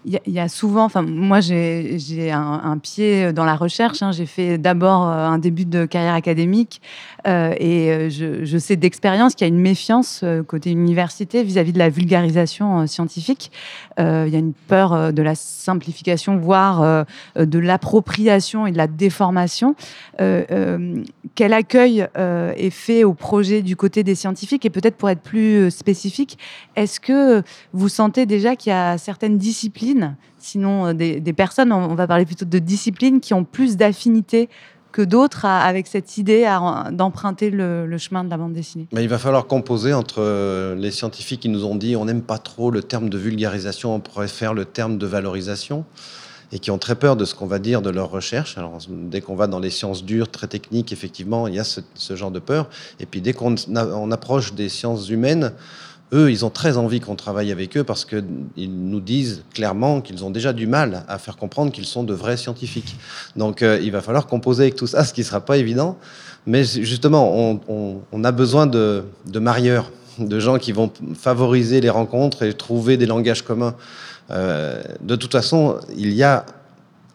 il 0.05 0.21
y, 0.27 0.39
a 0.39 0.47
souvent, 0.47 0.85
enfin 0.85 1.01
moi 1.01 1.41
j'ai 1.41 2.31
un, 2.31 2.77
pied 2.77 3.33
dans 3.33 3.43
la 3.43 3.55
recherche. 3.55 4.01
Hein. 4.01 4.13
J'ai 4.13 4.25
fait 4.25 4.57
d'abord 4.57 5.05
euh, 5.05 5.27
un 5.27 5.37
début 5.39 5.65
de 5.65 5.85
carrière 5.85 6.13
académique 6.13 6.81
euh, 7.27 7.53
et 7.57 7.91
euh, 7.91 8.09
je, 8.09 8.57
sais 8.57 8.77
d'expérience 8.77 9.35
qu'il 9.35 9.45
y 9.45 9.49
a 9.49 9.53
une 9.53 9.59
méfiance 9.59 10.23
côté 10.47 10.71
université 10.71 11.43
vis-à-vis 11.43 11.73
de 11.73 11.79
la 11.79 11.89
vulgarisation 11.89 12.87
scientifique. 12.87 13.51
il 13.97 14.03
y 14.03 14.35
a 14.35 14.39
une 14.39 14.53
peur 14.53 15.11
de 15.11 15.21
la 15.21 15.35
simplification, 15.35 16.37
voire 16.37 17.05
de 17.35 17.59
l'appropriation 17.59 18.67
et 18.67 18.71
de 18.71 18.77
la 18.77 18.87
déformation. 18.87 19.75
quel 20.17 21.53
accueil 21.53 22.07
est 22.15 22.69
fait 22.69 23.03
au 23.03 23.13
projet 23.13 23.61
du 23.61 23.75
côté 23.75 24.03
des 24.03 24.15
scientifiques? 24.15 24.65
Et 24.65 24.69
peut-être 24.69 24.95
pour 24.95 25.09
être 25.09 25.21
plus 25.21 25.71
spécifique, 25.71 26.37
est-ce 26.75 26.99
que 26.99 27.43
vous 27.73 27.89
sentez 27.89 28.25
déjà 28.25 28.55
qu'il 28.55 28.71
y 28.71 28.73
a 28.73 28.97
certaines 28.97 29.37
disciplines 29.37 29.88
sinon 30.37 30.87
euh, 30.87 30.93
des, 30.93 31.33
personnes, 31.33 31.71
on 31.71 31.95
va 31.95 32.07
parler 32.07 32.25
plutôt 32.25 32.45
de 32.45 32.59
disciplines 32.59 33.19
qui 33.19 33.33
ont 33.33 33.43
plus 33.43 33.77
d'affinité 33.77 34.49
que 34.91 35.01
d'autres 35.01 35.45
avec 35.45 35.87
cette 35.87 36.17
idée 36.17 36.47
d'emprunter 36.91 37.51
le, 37.51 37.97
chemin 37.97 38.23
de 38.23 38.29
la 38.29 38.37
bande 38.37 38.53
dessinée 38.53 38.87
Mais 38.91 39.03
Il 39.03 39.09
va 39.09 39.19
falloir 39.19 39.45
composer 39.45 39.93
entre 39.93 40.21
euh, 40.21 40.75
les 40.75 40.91
scientifiques 40.91 41.41
qui 41.41 41.49
nous 41.49 41.65
ont 41.65 41.75
dit 41.75 41.95
on 41.95 42.05
n'aime 42.05 42.21
pas 42.23 42.37
trop 42.37 42.71
le 42.71 42.81
terme 42.81 43.09
de 43.09 43.17
vulgarisation, 43.17 43.93
on 43.95 43.99
préfère 43.99 44.53
le 44.53 44.65
terme 44.65 44.97
de 44.97 45.05
valorisation, 45.05 45.85
et 46.51 46.59
qui 46.59 46.71
ont 46.71 46.79
très 46.79 46.95
peur 46.95 47.15
de 47.15 47.25
ce 47.25 47.35
qu'on 47.35 47.45
va 47.45 47.59
dire 47.59 47.81
de 47.81 47.89
leur 47.89 48.09
recherche. 48.09 48.57
Alors, 48.57 48.79
dès 48.89 49.21
qu'on 49.21 49.35
va 49.35 49.47
dans 49.47 49.59
les 49.59 49.69
sciences 49.69 50.03
dures, 50.03 50.29
très 50.29 50.47
techniques, 50.47 50.91
effectivement, 50.91 51.47
il 51.47 51.55
y 51.55 51.59
a 51.59 51.63
ce, 51.63 52.15
genre 52.15 52.31
de 52.31 52.39
peur. 52.39 52.69
Et 52.99 53.05
puis, 53.05 53.21
dès 53.21 53.33
qu'on 53.33 53.55
on 53.69 54.11
approche 54.11 54.53
des 54.53 54.69
sciences 54.69 55.09
humaines, 55.09 55.53
eux, 56.13 56.31
ils 56.31 56.43
ont 56.43 56.49
très 56.49 56.77
envie 56.77 56.99
qu'on 56.99 57.15
travaille 57.15 57.51
avec 57.51 57.77
eux 57.77 57.83
parce 57.83 58.05
qu'ils 58.05 58.23
nous 58.57 58.99
disent 58.99 59.43
clairement 59.53 60.01
qu'ils 60.01 60.23
ont 60.25 60.31
déjà 60.31 60.53
du 60.53 60.65
mal 60.65 61.03
à 61.07 61.17
faire 61.17 61.37
comprendre 61.37 61.71
qu'ils 61.71 61.85
sont 61.85 62.03
de 62.03 62.13
vrais 62.13 62.37
scientifiques. 62.37 62.95
Donc 63.35 63.61
euh, 63.61 63.79
il 63.81 63.91
va 63.91 64.01
falloir 64.01 64.25
composer 64.25 64.63
avec 64.63 64.75
tout 64.75 64.87
ça, 64.87 65.03
ce 65.03 65.13
qui 65.13 65.21
ne 65.21 65.25
sera 65.25 65.41
pas 65.41 65.57
évident. 65.57 65.97
Mais 66.47 66.63
justement, 66.63 67.59
on, 67.67 68.23
a 68.23 68.31
besoin 68.31 68.65
de, 68.65 69.03
marieurs, 69.35 69.91
de 70.17 70.39
gens 70.39 70.57
qui 70.57 70.71
vont 70.71 70.91
favoriser 71.13 71.79
les 71.81 71.89
rencontres 71.89 72.43
et 72.43 72.53
trouver 72.53 72.97
des 72.97 73.05
langages 73.05 73.43
communs. 73.43 73.75
Euh, 74.31 74.81
de 75.01 75.15
toute 75.15 75.31
façon, 75.31 75.77
il 75.95 76.11
y 76.13 76.23
a 76.23 76.45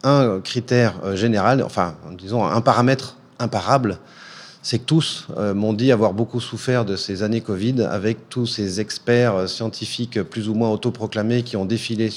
un 0.05 0.41
critère 0.41 0.95
euh, 1.05 1.17
général, 1.17 1.63
enfin, 1.63 1.97
disons, 2.17 2.45
un 2.45 2.61
paramètre 2.61 3.17
imparable 3.41 3.99
c'est 4.64 4.78
que 4.78 4.85
tous 4.85 5.26
euh, 5.37 5.52
m'ont 5.52 5.75
dit 5.75 5.92
avoir 5.92 6.14
beaucoup 6.14 6.40
souffert 6.40 6.87
de 6.87 6.97
ces 6.97 7.23
années 7.23 7.42
Covid 7.42 7.83
avec 7.83 8.30
tous 8.30 8.47
ces 8.47 8.80
experts 8.80 9.35
euh, 9.37 9.47
scientifiques 9.47 10.23
plus 10.23 10.49
ou 10.49 10.54
moins 10.54 10.71
autoproclamés 10.71 11.42
qui 11.42 11.59
ont 11.59 11.66
défilé 11.66 12.09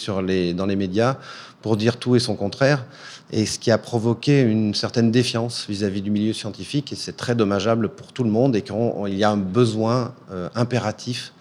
dans 0.54 0.66
les 0.66 0.76
médias 0.78 1.18
pour 1.62 1.76
dire 1.76 1.98
tout 1.98 2.16
et 2.16 2.20
son 2.20 2.36
contraire, 2.36 2.86
et 3.34 3.46
ce 3.46 3.60
qui 3.60 3.70
a 3.70 3.78
provoqué 3.78 4.42
une 4.42 4.74
certaine 4.74 5.12
défiance 5.12 5.66
vis-à-vis 5.68 6.02
du 6.02 6.10
milieu 6.10 6.32
scientifique, 6.32 6.94
et 6.94 6.96
c'est 6.96 7.18
très 7.18 7.36
dommageable 7.36 7.90
pour 7.90 8.14
tout 8.14 8.24
le 8.24 8.30
monde, 8.30 8.56
et 8.56 8.62
qu'il 8.62 9.18
y 9.18 9.24
a 9.26 9.30
un 9.30 9.38
besoin 9.38 10.14
euh, 10.32 10.48
impératif 10.56 11.34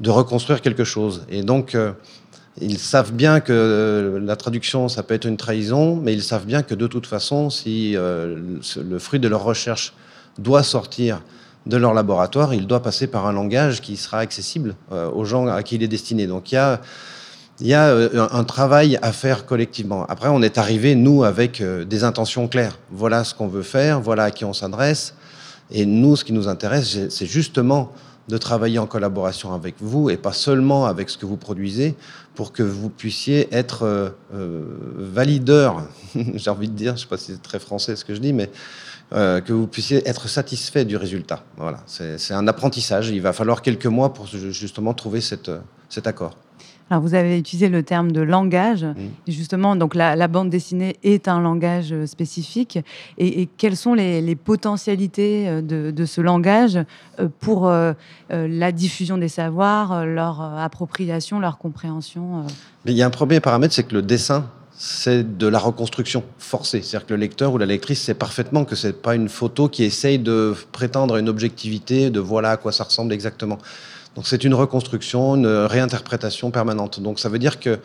de 0.00 0.10
reconstruire 0.10 0.62
quelque 0.62 0.82
chose. 0.82 1.22
Et 1.28 1.42
donc, 1.42 1.76
ils 2.60 2.78
savent 2.78 3.12
bien 3.12 3.40
que 3.40 4.18
la 4.20 4.34
traduction, 4.34 4.88
ça 4.88 5.02
peut 5.02 5.14
être 5.14 5.26
une 5.26 5.36
trahison, 5.36 5.94
mais 5.94 6.14
ils 6.14 6.22
savent 6.22 6.46
bien 6.46 6.62
que 6.62 6.74
de 6.74 6.86
toute 6.86 7.06
façon, 7.06 7.50
si 7.50 7.92
le 7.92 8.98
fruit 8.98 9.20
de 9.20 9.28
leur 9.28 9.44
recherche 9.44 9.92
doit 10.38 10.62
sortir 10.62 11.22
de 11.66 11.76
leur 11.76 11.94
laboratoire, 11.94 12.54
il 12.54 12.66
doit 12.66 12.82
passer 12.82 13.06
par 13.06 13.26
un 13.26 13.32
langage 13.32 13.80
qui 13.80 13.96
sera 13.96 14.18
accessible 14.18 14.74
euh, 14.92 15.10
aux 15.10 15.24
gens 15.24 15.46
à 15.46 15.62
qui 15.62 15.76
il 15.76 15.82
est 15.82 15.88
destiné. 15.88 16.26
Donc 16.26 16.52
il 16.52 16.54
y 16.54 16.58
a, 16.58 16.80
y 17.60 17.74
a 17.74 17.88
euh, 17.88 18.28
un 18.30 18.44
travail 18.44 18.98
à 19.02 19.12
faire 19.12 19.46
collectivement. 19.46 20.06
Après, 20.06 20.28
on 20.28 20.42
est 20.42 20.58
arrivé, 20.58 20.94
nous, 20.94 21.24
avec 21.24 21.60
euh, 21.60 21.84
des 21.84 22.04
intentions 22.04 22.48
claires. 22.48 22.78
Voilà 22.90 23.24
ce 23.24 23.34
qu'on 23.34 23.48
veut 23.48 23.62
faire, 23.62 24.00
voilà 24.00 24.24
à 24.24 24.30
qui 24.30 24.44
on 24.44 24.52
s'adresse. 24.52 25.14
Et 25.70 25.86
nous, 25.86 26.16
ce 26.16 26.24
qui 26.24 26.32
nous 26.32 26.48
intéresse, 26.48 27.08
c'est 27.10 27.26
justement 27.26 27.92
de 28.28 28.38
travailler 28.38 28.78
en 28.78 28.86
collaboration 28.86 29.52
avec 29.54 29.76
vous 29.80 30.08
et 30.10 30.16
pas 30.16 30.32
seulement 30.32 30.86
avec 30.86 31.10
ce 31.10 31.18
que 31.18 31.26
vous 31.26 31.36
produisez 31.36 31.94
pour 32.34 32.52
que 32.52 32.62
vous 32.62 32.88
puissiez 32.88 33.48
être 33.52 34.14
valideur, 34.32 35.84
j'ai 36.34 36.50
envie 36.50 36.68
de 36.68 36.74
dire, 36.74 36.90
je 36.90 36.94
ne 36.94 36.98
sais 36.98 37.06
pas 37.06 37.16
si 37.16 37.32
c'est 37.32 37.42
très 37.42 37.58
français 37.58 37.96
ce 37.96 38.04
que 38.04 38.14
je 38.14 38.20
dis, 38.20 38.32
mais 38.32 38.50
euh, 39.12 39.40
que 39.40 39.52
vous 39.52 39.66
puissiez 39.66 40.08
être 40.08 40.28
satisfait 40.28 40.84
du 40.84 40.96
résultat. 40.96 41.44
Voilà, 41.56 41.78
c'est 41.86 42.34
un 42.34 42.46
apprentissage. 42.48 43.10
Il 43.10 43.22
va 43.22 43.32
falloir 43.32 43.62
quelques 43.62 43.86
mois 43.86 44.12
pour 44.12 44.26
justement 44.26 44.94
trouver 44.94 45.20
cette, 45.20 45.50
cet 45.88 46.06
accord. 46.06 46.36
Alors 46.90 47.04
vous 47.04 47.14
avez 47.14 47.38
utilisé 47.38 47.68
le 47.68 47.84
terme 47.84 48.10
de 48.10 48.20
langage. 48.20 48.84
Mmh. 48.84 48.96
Et 49.28 49.32
justement, 49.32 49.76
donc 49.76 49.94
la, 49.94 50.28
bande 50.28 50.50
dessinée 50.50 50.96
est 51.04 51.28
un 51.28 51.40
langage 51.40 51.92
euh, 51.92 52.06
spécifique. 52.06 52.80
Et, 53.16 53.48
quelles 53.56 53.76
sont 53.76 53.94
les, 53.94 54.34
potentialités 54.34 55.48
euh, 55.48 55.62
de, 55.62 56.04
ce 56.04 56.20
langage 56.20 56.78
euh, 57.20 57.28
pour 57.38 57.70
la 58.30 58.72
diffusion 58.72 59.18
des 59.18 59.28
savoirs, 59.28 60.04
leur 60.04 60.40
appropriation, 60.40 61.38
leur 61.38 61.58
compréhension 61.58 62.44
Il 62.86 62.94
y 62.94 63.02
a 63.02 63.06
un 63.06 63.10
premier 63.10 63.40
paramètre, 63.40 63.74
c'est 63.74 63.84
que 63.84 63.94
le 63.94 64.02
dessin, 64.02 64.50
c'est 64.82 65.36
de 65.36 65.46
la 65.46 65.58
reconstruction 65.58 66.24
forcée. 66.38 66.80
C'est-à-dire 66.80 67.06
que 67.06 67.12
le 67.12 67.20
lecteur 67.20 67.52
ou 67.52 67.58
la 67.58 67.66
lectrice 67.66 68.00
sait 68.00 68.14
parfaitement 68.14 68.64
que 68.64 68.74
c'est 68.74 68.94
pas 68.94 69.14
une 69.14 69.28
photo 69.28 69.68
qui 69.68 69.84
essaye 69.84 70.18
de 70.18 70.54
prétendre 70.72 71.16
à 71.16 71.20
une 71.20 71.28
objectivité, 71.28 72.08
de 72.08 72.18
voilà 72.18 72.52
à 72.52 72.56
quoi 72.56 72.72
ça 72.72 72.84
ressemble 72.84 73.12
exactement. 73.12 73.58
Donc 74.16 74.26
c'est 74.26 74.42
une 74.42 74.54
reconstruction, 74.54 75.36
une 75.36 75.46
réinterprétation 75.46 76.50
permanente. 76.50 77.00
Donc 77.00 77.20
ça 77.20 77.28
veut 77.28 77.38
dire 77.38 77.60
que 77.60 77.78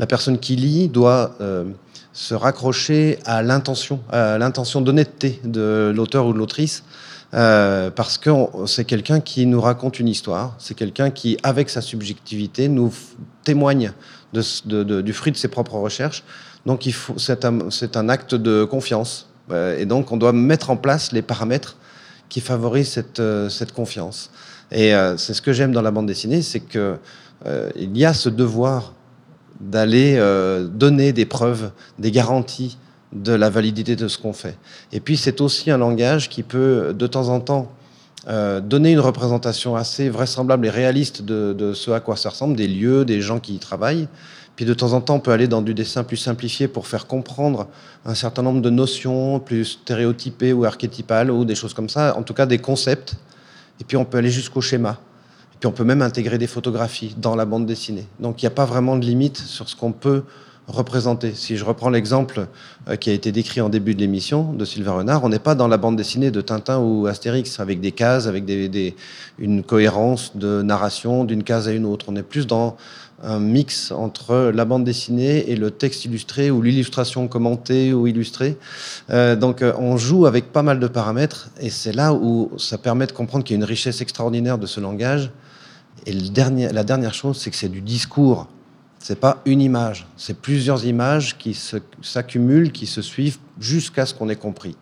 la 0.00 0.08
personne 0.08 0.40
qui 0.40 0.56
lit 0.56 0.88
doit 0.88 1.36
euh, 1.40 1.62
se 2.12 2.34
raccrocher 2.34 3.20
à 3.24 3.44
l'intention, 3.44 4.00
à 4.10 4.36
l'intention 4.36 4.80
d'honnêteté 4.80 5.40
de 5.44 5.92
l'auteur 5.94 6.26
ou 6.26 6.32
de 6.32 6.38
l'autrice, 6.38 6.82
euh, 7.34 7.90
parce 7.90 8.18
que 8.18 8.30
c'est 8.66 8.84
quelqu'un 8.84 9.20
qui 9.20 9.46
nous 9.46 9.60
raconte 9.60 9.98
une 10.00 10.08
histoire, 10.08 10.54
c'est 10.58 10.74
quelqu'un 10.74 11.10
qui, 11.10 11.38
avec 11.42 11.70
sa 11.70 11.80
subjectivité, 11.80 12.68
nous 12.68 12.92
témoigne 13.44 13.92
du 14.32 15.12
fruit 15.12 15.32
de 15.32 15.36
ses 15.36 15.48
propres 15.48 15.76
recherches. 15.76 16.24
Donc 16.66 16.88
c'est 17.16 17.44
un, 17.44 18.08
acte 18.08 18.34
de 18.34 18.64
confiance, 18.64 19.28
euh, 19.50 19.78
et 19.78 19.86
donc 19.86 20.12
on 20.12 20.16
doit 20.16 20.32
mettre 20.32 20.70
en 20.70 20.76
place 20.76 21.12
les 21.12 21.22
paramètres 21.22 21.76
qui 22.28 22.40
favorisent 22.40 22.90
cette, 22.90 23.22
cette 23.50 23.72
confiance. 23.72 24.30
Et 24.72 24.94
euh, 24.94 25.16
c'est 25.16 25.34
ce 25.34 25.42
que 25.42 25.52
j'aime 25.52 25.72
dans 25.72 25.82
la 25.82 25.90
bande 25.90 26.06
dessinée, 26.06 26.42
c'est 26.42 26.60
qu'il 26.60 26.98
euh, 27.46 27.70
y 27.76 28.04
a 28.04 28.14
ce 28.14 28.28
devoir 28.28 28.94
d'aller 29.60 30.16
euh, 30.16 30.66
donner 30.66 31.12
des 31.12 31.26
preuves, 31.26 31.70
des 31.98 32.10
garanties 32.10 32.78
de 33.12 33.32
la 33.32 33.50
validité 33.50 33.96
de 33.96 34.08
ce 34.08 34.18
qu'on 34.18 34.32
fait. 34.32 34.56
Et 34.92 35.00
puis 35.00 35.16
c'est 35.16 35.40
aussi 35.40 35.70
un 35.70 35.78
langage 35.78 36.28
qui 36.28 36.42
peut 36.42 36.94
de 36.96 37.06
temps 37.06 37.28
en 37.28 37.40
temps 37.40 37.70
donner 38.24 38.92
une 38.92 39.00
représentation 39.00 39.74
assez 39.74 40.08
vraisemblable 40.08 40.66
et 40.66 40.70
réaliste 40.70 41.22
de, 41.22 41.52
de, 41.52 41.74
ce 41.74 41.90
à 41.90 41.98
quoi 41.98 42.16
ça 42.16 42.30
ressemble, 42.30 42.54
des 42.54 42.68
lieux, 42.68 43.04
des 43.04 43.20
gens 43.20 43.40
qui 43.40 43.56
y 43.56 43.58
travaillent. 43.58 44.06
Puis 44.54 44.64
de 44.64 44.74
temps 44.74 44.92
en 44.92 45.00
temps, 45.00 45.16
on 45.16 45.20
peut 45.20 45.32
aller 45.32 45.48
dans 45.48 45.60
du 45.60 45.74
dessin 45.74 46.04
plus 46.04 46.18
simplifié 46.18 46.68
pour 46.68 46.86
faire 46.86 47.08
comprendre 47.08 47.66
un 48.04 48.14
certain 48.14 48.42
nombre 48.42 48.60
de 48.60 48.70
notions 48.70 49.40
plus 49.40 49.64
stéréotypées 49.64 50.52
ou 50.52 50.64
archétypales 50.64 51.32
ou 51.32 51.44
des 51.44 51.56
choses 51.56 51.74
comme 51.74 51.88
ça, 51.88 52.16
en 52.16 52.22
tout 52.22 52.32
cas 52.32 52.46
des 52.46 52.58
concepts 52.58 53.16
et 53.80 53.84
puis 53.84 53.96
on 53.96 54.04
peut 54.04 54.18
aller 54.18 54.30
jusqu'au 54.30 54.60
schéma. 54.60 54.98
Et 55.54 55.56
puis 55.58 55.66
on 55.66 55.72
peut 55.72 55.82
même 55.82 56.02
intégrer 56.02 56.38
des 56.38 56.46
photographies 56.46 57.16
dans 57.16 57.34
la 57.34 57.44
bande 57.44 57.66
dessinée. 57.66 58.06
Donc 58.20 58.40
il 58.40 58.46
n'y 58.46 58.48
a 58.48 58.54
pas 58.54 58.64
vraiment 58.64 58.96
de 58.96 59.04
limite 59.04 59.38
sur 59.38 59.68
ce 59.68 59.74
qu'on 59.74 59.90
peut 59.90 60.22
représenter. 60.68 61.32
Si 61.34 61.56
je 61.56 61.64
reprends 61.64 61.90
l'exemple 61.90 62.46
euh, 62.88 62.96
qui 62.96 63.10
a 63.10 63.12
été 63.12 63.32
décrit 63.32 63.60
en 63.60 63.68
début 63.68 63.94
de 63.94 64.00
l'émission 64.00 64.52
de 64.52 64.64
Sylvain 64.64 64.92
Renard, 64.92 65.24
on 65.24 65.28
n'est 65.28 65.38
pas 65.38 65.54
dans 65.54 65.68
la 65.68 65.76
bande 65.76 65.96
dessinée 65.96 66.30
de 66.30 66.40
Tintin 66.40 66.78
ou 66.78 67.06
Astérix 67.06 67.60
avec 67.60 67.80
des 67.80 67.92
cases, 67.92 68.26
avec 68.26 68.44
des, 68.44 68.94
une 69.38 69.62
cohérence 69.62 70.36
de 70.36 70.62
narration 70.62 71.24
d'une 71.24 71.42
case 71.42 71.68
à 71.68 71.72
une 71.72 71.84
autre. 71.84 72.06
On 72.08 72.16
est 72.16 72.22
plus 72.22 72.46
dans 72.46 72.76
un 73.24 73.38
mix 73.38 73.92
entre 73.92 74.50
la 74.54 74.64
bande 74.64 74.84
dessinée 74.84 75.50
et 75.50 75.56
le 75.56 75.70
texte 75.70 76.04
illustré 76.04 76.50
ou 76.50 76.60
l'illustration 76.60 77.28
commentée 77.28 77.92
ou 77.92 78.06
illustrée. 78.06 78.56
Euh, 79.10 79.36
donc 79.36 79.62
euh, 79.62 79.72
on 79.78 79.96
joue 79.96 80.26
avec 80.26 80.52
pas 80.52 80.62
mal 80.62 80.80
de 80.80 80.88
paramètres 80.88 81.50
et 81.60 81.70
c'est 81.70 81.92
là 81.92 82.14
où 82.14 82.50
ça 82.58 82.78
permet 82.78 83.06
de 83.06 83.12
comprendre 83.12 83.44
qu'il 83.44 83.54
y 83.54 83.56
a 83.56 83.60
une 83.60 83.68
richesse 83.68 84.00
extraordinaire 84.00 84.58
de 84.58 84.66
ce 84.66 84.80
langage. 84.80 85.30
Et 86.06 86.12
la 86.12 86.82
dernière 86.82 87.14
chose, 87.14 87.38
c'est 87.38 87.50
que 87.50 87.56
c'est 87.56 87.68
du 87.68 87.80
discours. 87.80 88.48
C'est 89.02 89.18
pas 89.18 89.42
une 89.46 89.60
image, 89.60 90.06
c'est 90.16 90.40
plusieurs 90.40 90.86
images 90.86 91.36
qui 91.36 91.54
s'accumulent, 92.02 92.70
qui 92.70 92.86
se 92.86 93.02
suivent 93.02 93.38
jusqu'à 93.58 94.06
ce 94.06 94.14
qu'on 94.14 94.28
ait 94.28 94.36
compris. 94.36 94.76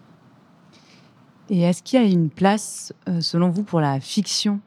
Et 1.49 1.62
est-ce 1.62 1.83
qu'il 1.83 1.99
y 1.99 2.05
a 2.05 2.07
une 2.07 2.29
place, 2.29 2.93
euh, 3.09 3.23
selon 3.23 3.49
vous, 3.49 3.62
pour 3.62 3.81
la 3.81 3.99
fiction 3.99 4.61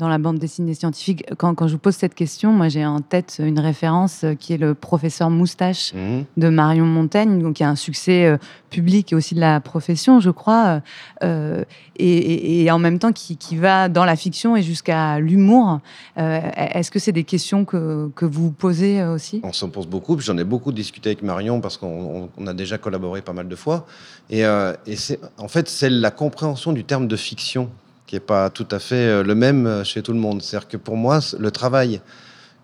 dans 0.00 0.08
la 0.08 0.18
bande 0.18 0.38
dessinée 0.38 0.74
scientifique. 0.74 1.24
Quand, 1.36 1.54
quand 1.54 1.68
je 1.68 1.74
vous 1.74 1.78
pose 1.78 1.94
cette 1.94 2.14
question, 2.14 2.52
moi 2.52 2.68
j'ai 2.68 2.84
en 2.84 3.00
tête 3.00 3.40
une 3.44 3.60
référence 3.60 4.24
euh, 4.24 4.34
qui 4.34 4.54
est 4.54 4.56
le 4.56 4.74
professeur 4.74 5.30
Moustache 5.30 5.94
mhm. 5.94 6.24
de 6.36 6.48
Marion 6.48 6.86
Montaigne, 6.86 7.40
donc 7.40 7.56
qui 7.56 7.64
a 7.64 7.68
un 7.68 7.76
succès 7.76 8.24
euh, 8.24 8.38
public 8.70 9.12
et 9.12 9.14
aussi 9.14 9.34
de 9.34 9.40
la 9.40 9.60
profession, 9.60 10.18
je 10.18 10.30
crois, 10.30 10.80
euh, 11.22 11.64
et, 11.96 12.62
et, 12.62 12.70
en 12.70 12.78
même 12.78 12.98
temps 12.98 13.12
qui, 13.12 13.36
qui, 13.36 13.56
va 13.56 13.88
dans 13.88 14.06
la 14.06 14.16
fiction 14.16 14.56
et 14.56 14.62
jusqu'à 14.62 15.18
l'humour. 15.18 15.80
Est-ce 16.16 16.90
que 16.90 16.98
c'est 16.98 17.12
des 17.12 17.24
questions 17.24 17.64
que, 17.64 18.08
que 18.14 18.24
vous 18.24 18.52
posez 18.52 19.02
aussi? 19.02 19.40
On 19.42 19.52
s'en 19.52 19.68
pose 19.68 19.86
beaucoup, 19.86 20.18
j'en 20.20 20.38
ai 20.38 20.44
beaucoup 20.44 20.72
discuté 20.72 21.10
avec 21.10 21.22
Marion 21.22 21.60
parce 21.60 21.76
qu'on 21.76 22.30
a 22.46 22.54
déjà 22.54 22.78
collaboré 22.78 23.20
pas 23.22 23.32
mal 23.32 23.48
de 23.48 23.56
fois. 23.56 23.86
Et, 24.30 24.42
et 24.86 24.96
c'est 24.96 25.20
en 25.36 25.48
fait, 25.48 25.68
c'est 25.68 25.90
la 25.90 26.10
compréhension 26.10 26.72
du 26.72 26.84
terme 26.84 27.06
de 27.06 27.16
fiction 27.16 27.70
qui 28.10 28.16
n'est 28.16 28.20
pas 28.20 28.50
tout 28.50 28.66
à 28.72 28.80
fait 28.80 29.06
euh, 29.06 29.22
le 29.22 29.36
même 29.36 29.68
euh, 29.68 29.84
chez 29.84 30.02
tout 30.02 30.12
le 30.12 30.18
monde. 30.18 30.42
C'est-à-dire 30.42 30.66
que 30.66 30.76
pour 30.76 30.96
moi, 30.96 31.20
le 31.38 31.50
travail 31.52 32.00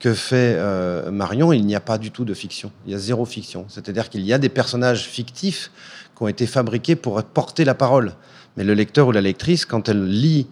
que 0.00 0.12
fait 0.12 0.56
euh, 0.56 1.12
Marion, 1.12 1.52
il 1.52 1.64
n'y 1.64 1.76
a 1.76 1.80
pas 1.80 1.98
du 1.98 2.10
tout 2.10 2.24
de 2.24 2.34
fiction. 2.34 2.72
Il 2.84 2.90
y 2.90 2.96
a 2.96 2.98
zéro 2.98 3.24
fiction. 3.24 3.64
C'est-à-dire 3.68 4.10
qu'il 4.10 4.22
y 4.22 4.32
a 4.32 4.38
des 4.38 4.48
personnages 4.48 5.04
fictifs 5.04 5.70
qui 6.16 6.22
ont 6.24 6.26
été 6.26 6.48
fabriqués 6.48 6.96
pour 6.96 7.22
porter 7.22 7.64
la 7.64 7.76
parole. 7.76 8.14
Mais 8.56 8.64
le 8.64 8.74
lecteur 8.74 9.06
ou 9.06 9.12
la 9.12 9.20
lectrice, 9.20 9.64
quand 9.66 9.88
elle 9.88 10.04
lit 10.04 10.48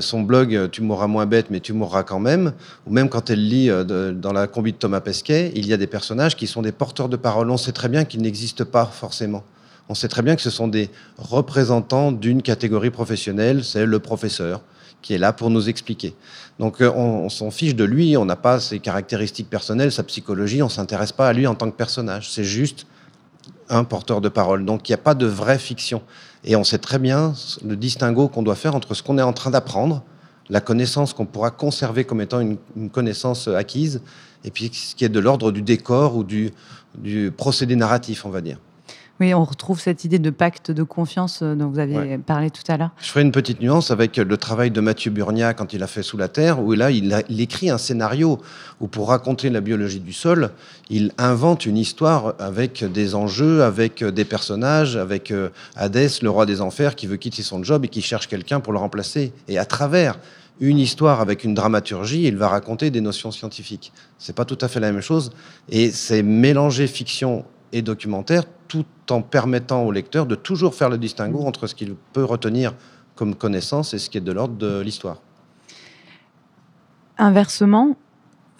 son 0.00 0.20
blog 0.20 0.68
Tu 0.72 0.82
mourras 0.82 1.06
moins 1.06 1.24
bête, 1.24 1.46
mais 1.48 1.58
tu 1.58 1.72
mourras 1.72 2.02
quand 2.02 2.20
même, 2.20 2.52
ou 2.86 2.92
même 2.92 3.08
quand 3.08 3.30
elle 3.30 3.48
lit 3.48 3.70
dans 3.86 4.32
la 4.34 4.46
combi 4.46 4.72
de 4.72 4.76
Thomas 4.76 5.00
Pesquet, 5.00 5.52
il 5.54 5.66
y 5.66 5.72
a 5.72 5.78
des 5.78 5.86
personnages 5.86 6.36
qui 6.36 6.46
sont 6.46 6.60
des 6.60 6.70
porteurs 6.70 7.08
de 7.08 7.16
parole. 7.16 7.50
On 7.50 7.56
sait 7.56 7.72
très 7.72 7.88
bien 7.88 8.04
qu'ils 8.04 8.20
n'existent 8.20 8.66
pas 8.66 8.84
forcément 8.84 9.42
on 9.88 9.94
sait 9.94 10.08
très 10.08 10.22
bien 10.22 10.36
que 10.36 10.42
ce 10.42 10.50
sont 10.50 10.68
des 10.68 10.90
représentants 11.18 12.12
d'une 12.12 12.42
catégorie 12.42 12.90
professionnelle, 12.90 13.64
c'est 13.64 13.86
le 13.86 13.98
professeur 13.98 14.62
qui 15.02 15.12
est 15.12 15.18
là 15.18 15.34
pour 15.34 15.50
nous 15.50 15.68
expliquer. 15.68 16.14
Donc 16.58 16.80
euh, 16.80 16.90
on, 16.90 17.28
s'en 17.28 17.50
fiche 17.50 17.74
de 17.74 17.84
lui, 17.84 18.16
on 18.16 18.24
n'a 18.24 18.36
pas 18.36 18.58
ses 18.58 18.78
caractéristiques 18.78 19.50
personnelles, 19.50 19.92
sa 19.92 20.02
psychologie, 20.02 20.62
on 20.62 20.70
s'intéresse 20.70 21.12
pas 21.12 21.28
à 21.28 21.32
lui 21.34 21.46
en 21.46 21.54
tant 21.54 21.70
que 21.70 21.76
personnage. 21.76 22.30
C'est 22.30 22.44
juste 22.44 22.86
un 23.68 23.84
porteur 23.84 24.22
de 24.22 24.30
parole. 24.30 24.64
Donc 24.64 24.88
il 24.88 24.92
n'y 24.92 24.94
a 24.94 24.98
pas 24.98 25.14
de 25.14 25.26
vraie 25.26 25.58
fiction. 25.58 26.00
Et 26.44 26.56
on 26.56 26.64
sait 26.64 26.78
très 26.78 26.98
bien 26.98 27.34
le 27.62 27.76
distinguo 27.76 28.28
qu'on 28.28 28.42
doit 28.42 28.54
faire 28.54 28.74
entre 28.74 28.94
ce 28.94 29.02
qu'on 29.02 29.18
est 29.18 29.22
en 29.22 29.34
train 29.34 29.50
d'apprendre, 29.50 30.02
la 30.48 30.62
connaissance 30.62 31.12
qu'on 31.12 31.26
pourra 31.26 31.50
conserver 31.50 32.04
comme 32.04 32.22
étant 32.22 32.40
une, 32.40 32.56
connaissance 32.90 33.48
acquise, 33.48 34.00
et 34.44 34.50
puis 34.50 34.70
ce 34.72 34.94
qui 34.94 35.04
est 35.04 35.10
de 35.10 35.20
l'ordre 35.20 35.52
du 35.52 35.60
décor 35.60 36.16
ou 36.16 36.24
du 36.24 36.52
procédé 37.36 37.76
narratif, 37.76 38.24
on 38.24 38.30
va 38.30 38.40
dire. 38.40 38.58
Oui, 39.20 39.32
on 39.32 39.44
retrouve 39.44 39.80
cette 39.80 40.04
idée 40.04 40.18
de 40.18 40.30
pacte 40.30 40.72
de 40.72 40.82
confiance 40.82 41.40
euh, 41.42 41.54
dont 41.54 41.68
vous 41.68 41.78
avez 41.78 42.18
parlé 42.18 42.50
tout 42.50 42.62
à 42.66 42.76
l'heure. 42.76 42.90
Je 43.00 43.08
ferai 43.08 43.22
une 43.22 43.30
petite 43.30 43.60
nuance 43.60 43.92
avec 43.92 44.16
le 44.16 44.36
travail 44.36 44.72
de 44.72 44.80
Mathieu 44.80 45.12
Burnia 45.12 45.54
quand 45.54 45.72
il 45.72 45.84
a 45.84 45.86
fait 45.86 46.02
Sous 46.02 46.16
la 46.16 46.26
Terre, 46.26 46.60
où 46.60 46.72
là, 46.72 46.90
il, 46.90 47.40
écrit 47.40 47.70
un 47.70 47.78
scénario 47.78 48.40
où 48.80 48.88
pour 48.88 49.10
raconter 49.10 49.50
la 49.50 49.60
biologie 49.60 50.00
du 50.00 50.12
sol, 50.12 50.50
il 50.90 51.12
invente 51.16 51.64
une 51.64 51.76
histoire 51.76 52.34
avec 52.40 52.84
des 52.84 53.14
enjeux, 53.14 53.62
avec 53.62 54.02
des 54.02 54.24
personnages, 54.24 54.96
avec 54.96 55.30
euh, 55.30 55.50
Hadès, 55.76 56.20
le 56.20 56.30
roi 56.30 56.44
des 56.44 56.60
enfers, 56.60 56.96
qui 56.96 57.06
veut 57.06 57.16
quitter 57.16 57.42
son 57.42 57.62
job 57.62 57.84
et 57.84 57.88
qui 57.88 58.02
cherche 58.02 58.26
quelqu'un 58.26 58.58
pour 58.58 58.72
le 58.72 58.80
remplacer. 58.80 59.32
Et 59.46 59.58
à 59.58 59.64
travers 59.64 60.18
une 60.58 60.78
histoire 60.78 61.20
avec 61.20 61.44
une 61.44 61.54
dramaturgie, 61.54 62.24
il 62.24 62.36
va 62.36 62.48
raconter 62.48 62.90
des 62.90 63.00
notions 63.00 63.30
scientifiques. 63.30 63.92
C'est 64.18 64.34
pas 64.34 64.44
tout 64.44 64.58
à 64.60 64.66
fait 64.66 64.80
la 64.80 64.90
même 64.90 65.02
chose. 65.02 65.32
Et 65.68 65.90
c'est 65.92 66.22
mélanger 66.22 66.88
fiction 66.88 67.44
et 67.72 67.82
documentaire, 67.82 68.44
tout 68.68 68.86
en 69.10 69.22
permettant 69.22 69.84
au 69.84 69.92
lecteur 69.92 70.26
de 70.26 70.34
toujours 70.34 70.74
faire 70.74 70.88
le 70.88 70.98
distinguo 70.98 71.40
entre 71.40 71.66
ce 71.66 71.74
qu'il 71.74 71.94
peut 72.12 72.24
retenir 72.24 72.74
comme 73.14 73.34
connaissance 73.34 73.94
et 73.94 73.98
ce 73.98 74.10
qui 74.10 74.18
est 74.18 74.22
de 74.22 74.32
l'ordre 74.32 74.56
de 74.56 74.80
l'histoire. 74.80 75.20
Inversement, 77.16 77.96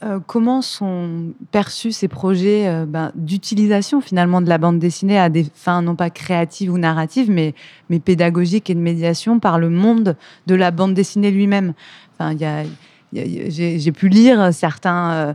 euh, 0.04 0.20
comment 0.24 0.60
sont 0.60 1.32
perçus 1.50 1.92
ces 1.92 2.08
projets 2.08 2.68
euh, 2.68 2.84
ben, 2.86 3.10
d'utilisation 3.14 4.00
finalement 4.00 4.42
de 4.42 4.48
la 4.48 4.58
bande 4.58 4.78
dessinée 4.78 5.18
à 5.18 5.28
des 5.28 5.46
fins 5.54 5.82
non 5.82 5.96
pas 5.96 6.10
créatives 6.10 6.72
ou 6.72 6.78
narratives, 6.78 7.30
mais, 7.30 7.54
mais 7.88 8.00
pédagogiques 8.00 8.68
et 8.70 8.74
de 8.74 8.80
médiation 8.80 9.40
par 9.40 9.58
le 9.58 9.70
monde 9.70 10.16
de 10.46 10.54
la 10.54 10.70
bande 10.70 10.94
dessinée 10.94 11.30
lui-même? 11.30 11.74
Enfin, 12.12 12.32
Il 12.32 12.40
y 12.40 12.44
a 12.44 12.64
j'ai 13.14 13.92
pu 13.92 14.08
lire 14.08 14.52
certains, 14.52 15.34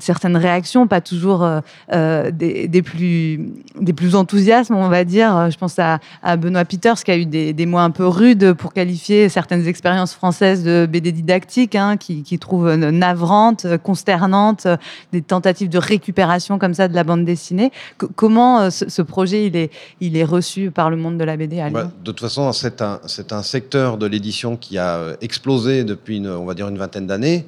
certaines 0.00 0.36
réactions, 0.36 0.86
pas 0.86 1.00
toujours 1.00 1.48
des, 1.92 2.68
des, 2.68 2.82
plus, 2.82 3.52
des 3.80 3.92
plus 3.92 4.14
enthousiastes, 4.14 4.70
on 4.70 4.88
va 4.88 5.04
dire. 5.04 5.50
Je 5.50 5.56
pense 5.56 5.78
à, 5.78 5.98
à 6.22 6.36
Benoît 6.36 6.64
Peters 6.64 7.02
qui 7.02 7.10
a 7.10 7.16
eu 7.16 7.26
des, 7.26 7.52
des, 7.52 7.66
mots 7.66 7.78
un 7.78 7.90
peu 7.90 8.06
rudes 8.06 8.52
pour 8.54 8.72
qualifier 8.72 9.28
certaines 9.28 9.66
expériences 9.66 10.14
françaises 10.14 10.62
de 10.62 10.86
BD 10.90 11.12
didactique, 11.12 11.74
hein, 11.74 11.96
qui, 11.96 12.22
qui 12.22 12.38
trouve 12.38 12.74
navrantes, 12.74 13.66
consternantes, 13.82 14.66
des 15.12 15.22
tentatives 15.22 15.68
de 15.68 15.78
récupération 15.78 16.58
comme 16.58 16.74
ça 16.74 16.88
de 16.88 16.94
la 16.94 17.04
bande 17.04 17.24
dessinée. 17.24 17.72
comment 18.14 18.70
ce, 18.70 19.02
projet 19.02 19.46
il 19.46 19.56
est, 19.56 19.70
il 20.00 20.16
est 20.16 20.24
reçu 20.24 20.70
par 20.70 20.90
le 20.90 20.96
monde 20.96 21.18
de 21.18 21.24
la 21.24 21.36
BD 21.36 21.56
Lyon? 21.56 21.90
De 22.04 22.12
toute 22.12 22.20
façon, 22.20 22.52
c'est 22.52 22.82
un, 22.82 23.00
un 23.30 23.42
secteur 23.42 23.98
de 23.98 24.06
l'édition 24.06 24.56
qui 24.56 24.78
a 24.78 25.16
explosé 25.20 25.84
depuis, 25.84 26.18
une, 26.18 26.28
on 26.28 26.44
va 26.44 26.54
dire, 26.54 26.68
une 26.68 26.78
vingtaine 26.78 27.05
d'années. 27.06 27.46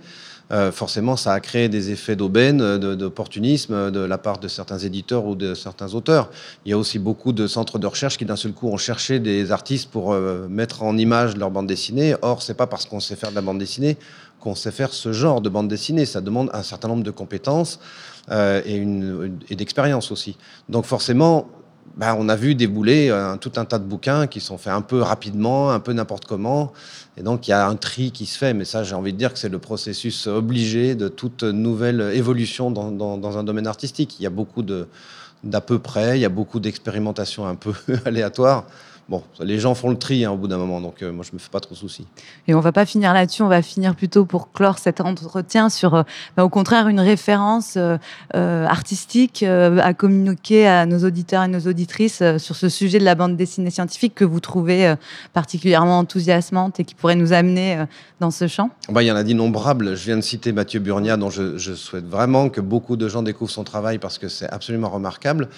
Euh, 0.51 0.73
forcément, 0.73 1.17
ça 1.17 1.33
a 1.33 1.41
créé 1.41 1.69
des 1.69 1.91
effets 1.91 2.17
d'aubaine, 2.17 2.79
d'opportunisme 2.79 3.91
de 3.91 4.01
la 4.01 4.19
part 4.19 4.39
de 4.39 4.49
certains 4.49 4.79
éditeurs 4.79 5.27
ou 5.27 5.35
de 5.35 5.55
certains 5.55 5.95
auteurs. 5.95 6.31
Il 6.65 6.71
y 6.71 6.73
a 6.73 6.79
aussi 6.79 6.99
beaucoup 6.99 7.33
de 7.33 7.47
centres 7.47 7.79
de 7.79 7.87
recherche 7.87 8.17
qui, 8.17 8.25
d'un 8.25 8.37
seul 8.37 8.53
coup, 8.53 8.69
ont 8.69 8.79
cherché 8.79 9.19
des 9.19 9.53
artistes 9.53 9.91
pour 9.91 10.13
euh, 10.13 10.49
mettre 10.49 10.83
en 10.83 10.97
image 10.97 11.37
leur 11.37 11.51
bande 11.51 11.67
dessinée. 11.67 12.15
Or, 12.23 12.43
c'est 12.43 12.55
pas 12.55 12.67
parce 12.67 12.87
qu'on 12.87 13.01
sait 13.01 13.17
faire 13.17 13.31
de 13.31 13.35
la 13.35 13.43
bande 13.43 13.59
dessinée 13.59 13.97
qu'on 14.41 14.55
sait 14.55 14.71
faire 14.71 14.93
ce 14.93 15.13
genre 15.13 15.41
de 15.41 15.49
bande 15.49 15.67
dessinée. 15.67 16.07
Ça 16.07 16.21
demande 16.21 16.49
un 16.53 16.63
certain 16.63 16.87
nombre 16.87 17.03
de 17.03 17.11
compétences 17.11 17.81
euh, 18.31 18.63
et, 18.65 18.87
et 19.53 19.57
d'expérience 19.57 20.13
aussi. 20.13 20.37
Donc, 20.69 20.85
forcément, 20.85 21.49
bah, 21.97 22.17
on 22.19 22.29
a 22.29 22.37
vu 22.37 22.55
débouler 22.55 23.11
tout 23.41 23.53
un 23.57 23.65
tas 23.65 23.79
de 23.79 23.85
bouquins 23.85 24.27
qui 24.27 24.41
sont 24.41 24.59
faits 24.59 24.73
un 24.73 24.81
peu 24.81 25.01
rapidement, 25.01 25.71
un 25.71 25.81
peu 25.81 25.93
n'importe 25.93 26.27
comment. 26.27 26.73
Et 27.17 27.23
donc, 27.23 27.49
il 27.49 27.51
y 27.51 27.55
a 27.55 27.67
un 27.67 27.77
tri 27.77 28.13
qui 28.13 28.27
se 28.27 28.39
fait. 28.39 28.55
Mais 28.55 28.65
ça, 28.65 28.85
j'ai 28.85 28.95
envie 28.95 29.13
de 29.13 29.19
dire 29.19 29.33
que 29.33 29.39
c'est 29.39 29.49
le 29.49 29.59
processus 29.59 30.27
obligé 30.27 30.95
de 30.95 31.09
toute 31.09 31.43
nouvelle 31.43 32.01
évolution 32.15 32.71
dans, 32.71 32.91
dans 32.91 33.39
un 33.39 33.45
domaine 33.45 33.67
artistique. 33.67 34.19
Il 34.21 34.23
y 34.23 34.27
a 34.27 34.31
beaucoup 34.31 34.63
d'à 34.63 35.61
peu 35.61 35.79
près, 35.79 36.19
il 36.19 36.23
y 36.23 36.27
a 36.27 36.31
beaucoup 36.31 36.61
d'expérimentations 36.61 37.47
un 37.47 37.55
peu 37.55 37.73
aléatoires 38.05 38.65
bon, 39.09 39.23
les 39.41 39.59
gens 39.59 39.75
font 39.75 39.91
le 39.91 39.97
tri 39.97 40.25
hein, 40.25 40.33
au 40.33 40.37
bout 40.37 40.49
d'un 40.49 40.59
moment, 40.59 40.81
donc 40.81 41.03
euh, 41.03 41.13
moi 41.13 41.25
je 41.27 41.35
me 41.35 41.39
fais 41.39 41.49
pas 41.49 41.61
trop 41.61 41.75
de 41.75 41.79
soucis. 41.79 42.07
Et 42.47 42.55
on 42.55 42.61
va 42.61 42.73
pas 42.73 42.85
finir 42.85 43.15
là-dessus, 43.15 43.43
on 43.43 43.49
va 43.49 43.63
finir 43.63 43.95
plutôt 43.95 44.25
pour 44.25 44.53
clore 44.53 44.79
cet 44.79 45.01
entretien 45.01 45.71
sur, 45.71 45.95
euh, 45.95 46.03
bah, 46.37 46.45
au 46.45 46.49
contraire, 46.49 46.89
une 46.89 47.01
référence 47.01 47.77
euh, 47.77 48.67
artistique 48.67 49.43
à 49.43 49.95
communiquer 49.95 50.67
à 50.67 50.87
nos 50.87 51.05
auditeurs 51.05 51.45
et 51.45 51.49
nos 51.49 51.61
auditrices 51.61 52.23
sur 52.39 52.57
ce 52.57 52.69
sujet 52.69 52.99
de 52.99 53.05
la 53.05 53.15
bande 53.15 53.37
dessinée 53.37 53.71
scientifique 53.71 54.15
que 54.15 54.25
vous 54.25 54.41
trouvez 54.41 54.95
particulièrement 55.33 55.99
enthousiasmante 55.99 56.81
et 56.81 56.85
qui 56.85 56.95
pourrait 56.95 57.17
nous 57.17 57.33
amener 57.33 57.85
dans 58.21 58.31
ce 58.31 58.47
champ. 58.47 58.71
Bah, 58.89 59.03
il 59.03 59.07
y 59.07 59.13
en 59.13 59.17
a 59.17 59.23
d'innombrables. 59.23 59.97
Je 59.97 60.05
viens 60.05 60.17
de 60.17 60.23
citer 60.23 60.53
Mathieu 60.53 60.81
Burnia, 60.81 61.17
dont 61.17 61.31
je, 61.31 61.57
je 61.59 61.75
souhaite 61.75 62.07
vraiment 62.07 62.49
que 62.49 62.61
beaucoup 62.61 62.97
de 62.97 63.09
gens 63.09 63.23
découvrent 63.23 63.51
son 63.51 63.65
travail 63.65 63.99
parce 63.99 64.19
que 64.19 64.29
c'est 64.29 64.49
absolument 64.49 64.89
remarquable. 64.89 65.49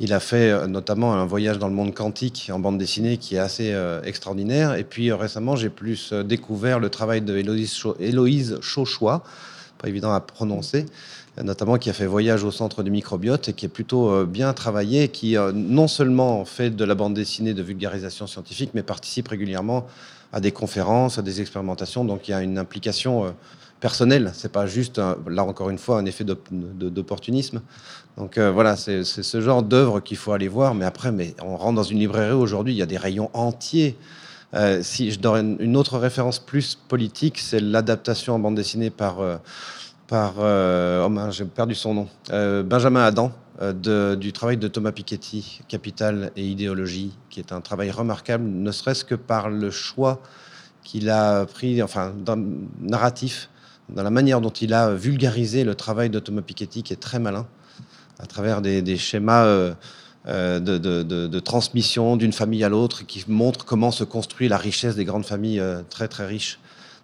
Il 0.00 0.12
a 0.12 0.20
fait 0.20 0.50
euh, 0.50 0.68
notamment 0.68 1.14
un 1.14 1.26
voyage 1.26 1.58
dans 1.58 1.66
le 1.66 1.74
monde 1.74 1.92
quantique 1.92 2.50
en 2.52 2.60
bande 2.60 2.78
dessinée 2.78 3.16
qui 3.16 3.34
est 3.34 3.40
assez 3.40 3.72
euh, 3.72 4.00
extraordinaire. 4.02 4.74
Et 4.74 4.84
puis 4.84 5.10
euh, 5.10 5.16
récemment, 5.16 5.56
j'ai 5.56 5.70
plus 5.70 6.12
découvert 6.12 6.78
le 6.78 6.88
travail 6.88 7.20
de 7.20 7.36
Héloïse, 7.36 8.58
Chauchois, 8.60 9.24
pas 9.78 9.88
évident 9.88 10.12
à 10.12 10.20
prononcer, 10.20 10.86
notamment 11.42 11.78
qui 11.78 11.90
a 11.90 11.92
fait 11.92 12.06
Voyage 12.06 12.44
au 12.44 12.50
centre 12.50 12.82
du 12.82 12.90
microbiote 12.90 13.48
et 13.48 13.52
qui 13.52 13.66
est 13.66 13.68
plutôt 13.68 14.26
bien 14.26 14.52
travaillé, 14.52 15.08
qui 15.08 15.36
non 15.54 15.86
seulement 15.86 16.44
fait 16.44 16.70
de 16.70 16.84
la 16.84 16.96
bande 16.96 17.14
dessinée 17.14 17.54
de 17.54 17.62
vulgarisation 17.62 18.26
scientifique, 18.26 18.70
mais 18.74 18.82
participe 18.82 19.28
régulièrement 19.28 19.86
à 20.32 20.40
des 20.40 20.50
conférences, 20.50 21.18
à 21.18 21.22
des 21.22 21.40
expérimentations. 21.40 22.04
Donc 22.04 22.26
il 22.26 22.32
y 22.32 22.34
a 22.34 22.42
une 22.42 22.58
implication 22.58 23.32
personnel. 23.80 24.30
C'est 24.34 24.52
pas 24.52 24.66
juste, 24.66 24.98
là 24.98 25.44
encore 25.44 25.70
une 25.70 25.78
fois, 25.78 25.98
un 25.98 26.06
effet 26.06 26.24
d'opportunisme. 26.24 27.60
Donc 28.18 28.36
euh, 28.36 28.50
voilà, 28.50 28.76
c'est 28.76 29.04
ce 29.04 29.40
genre 29.40 29.62
d'œuvre 29.62 30.00
qu'il 30.00 30.16
faut 30.16 30.32
aller 30.32 30.48
voir. 30.48 30.74
Mais 30.74 30.84
après, 30.84 31.12
mais 31.12 31.34
on 31.40 31.56
rentre 31.56 31.76
dans 31.76 31.82
une 31.84 32.00
librairie 32.00 32.32
aujourd'hui, 32.32 32.74
il 32.74 32.76
y 32.76 32.82
a 32.82 32.86
des 32.86 32.96
rayons 32.96 33.30
entiers. 33.32 33.96
Euh, 34.54 34.82
si 34.82 35.12
je 35.12 35.20
donne 35.20 35.56
une 35.60 35.76
autre 35.76 35.98
référence 35.98 36.40
plus 36.40 36.74
politique, 36.74 37.38
c'est 37.38 37.60
l'adaptation 37.60 38.34
en 38.34 38.38
bande 38.40 38.56
dessinée 38.56 38.90
par, 38.90 39.20
euh, 39.20 39.36
par 40.08 40.38
oh 40.38 41.30
j'ai 41.30 41.44
perdu 41.44 41.74
son 41.76 41.94
nom, 41.94 42.08
Benjamin 42.64 43.04
Adam, 43.04 43.30
du 43.74 44.32
travail 44.32 44.56
de 44.56 44.66
Thomas 44.66 44.90
Piketty, 44.90 45.60
Capital 45.68 46.32
et 46.34 46.44
idéologie, 46.44 47.12
qui 47.30 47.38
est 47.38 47.52
un 47.52 47.60
travail 47.60 47.90
remarquable, 47.90 48.44
ne 48.44 48.72
serait-ce 48.72 49.04
que 49.04 49.14
par 49.14 49.48
le 49.48 49.70
choix 49.70 50.20
qu'il 50.82 51.10
a 51.10 51.44
pris, 51.44 51.82
enfin, 51.82 52.14
narratif, 52.80 53.50
dans 53.88 54.02
la 54.02 54.10
manière 54.10 54.40
dont 54.40 54.50
il 54.50 54.74
a 54.74 54.94
vulgarisé 54.94 55.64
le 55.64 55.74
travail 55.74 56.10
de 56.10 56.18
Thomas 56.18 56.42
Piketty, 56.42 56.82
qui 56.82 56.92
est 56.92 56.96
très 56.96 57.18
malin, 57.18 57.46
à 58.18 58.26
travers 58.26 58.60
des, 58.60 58.96
schémas 58.96 59.44
euh, 59.44 59.72
euh, 60.26 60.60
de, 60.60 61.40
transmission 61.40 62.16
d'une 62.16 62.32
famille 62.32 62.64
à 62.64 62.68
l'autre, 62.68 63.06
qui 63.06 63.24
montrent 63.28 63.64
comment 63.64 63.90
se 63.90 64.04
construit 64.04 64.48
la 64.48 64.58
richesse 64.58 64.96
des 64.96 65.04
grandes 65.04 65.24
familles 65.24 65.60
euh, 65.60 65.82
très 65.88 66.08
très 66.08 66.26
riches 66.26 66.58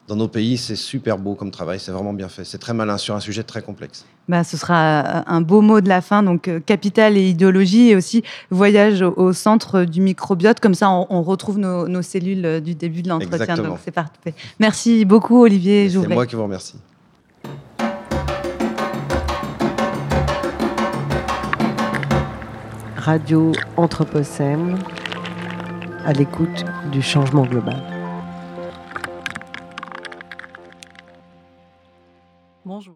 dans 0.08 0.16
nos 0.16 0.28
pays. 0.28 0.56
C'est 0.56 0.76
super 0.76 1.18
beau 1.18 1.34
comme 1.34 1.50
travail, 1.50 1.80
c'est 1.80 1.92
vraiment 1.92 2.12
bien 2.12 2.28
fait. 2.28 2.44
C'est 2.44 2.58
très 2.58 2.74
malin 2.74 2.98
sur 2.98 3.14
un 3.14 3.20
sujet 3.20 3.42
très 3.42 3.62
complexe. 3.62 4.04
Bah, 4.28 4.42
ce 4.44 4.56
sera 4.56 5.28
un 5.30 5.40
beau 5.40 5.60
mot 5.60 5.80
de 5.80 5.88
la 5.88 6.00
fin. 6.00 6.22
Donc, 6.22 6.50
capital 6.66 7.16
et 7.16 7.28
idéologie 7.28 7.90
et 7.90 7.96
aussi 7.96 8.22
voyage 8.50 9.02
au, 9.02 9.32
centre 9.32 9.84
du 9.84 10.00
microbiote. 10.00 10.60
Comme 10.60 10.74
ça, 10.74 10.90
on, 10.90 11.22
retrouve 11.22 11.58
nos, 11.58 12.02
cellules 12.02 12.60
du 12.60 12.74
début 12.74 13.02
de 13.02 13.08
l'entretien. 13.08 13.56
Donc, 13.56 13.78
c'est 13.84 13.90
parfait. 13.90 14.34
Merci 14.58 15.04
beaucoup, 15.04 15.42
Olivier 15.42 15.90
C'est 15.90 16.08
moi 16.08 16.26
qui 16.26 16.36
vous 16.36 16.44
remercie. 16.44 16.76
Radio 22.96 23.52
Anthropocène 23.76 24.78
à 26.06 26.12
l'écoute 26.14 26.64
du 26.90 27.02
changement 27.02 27.44
global. 27.44 27.93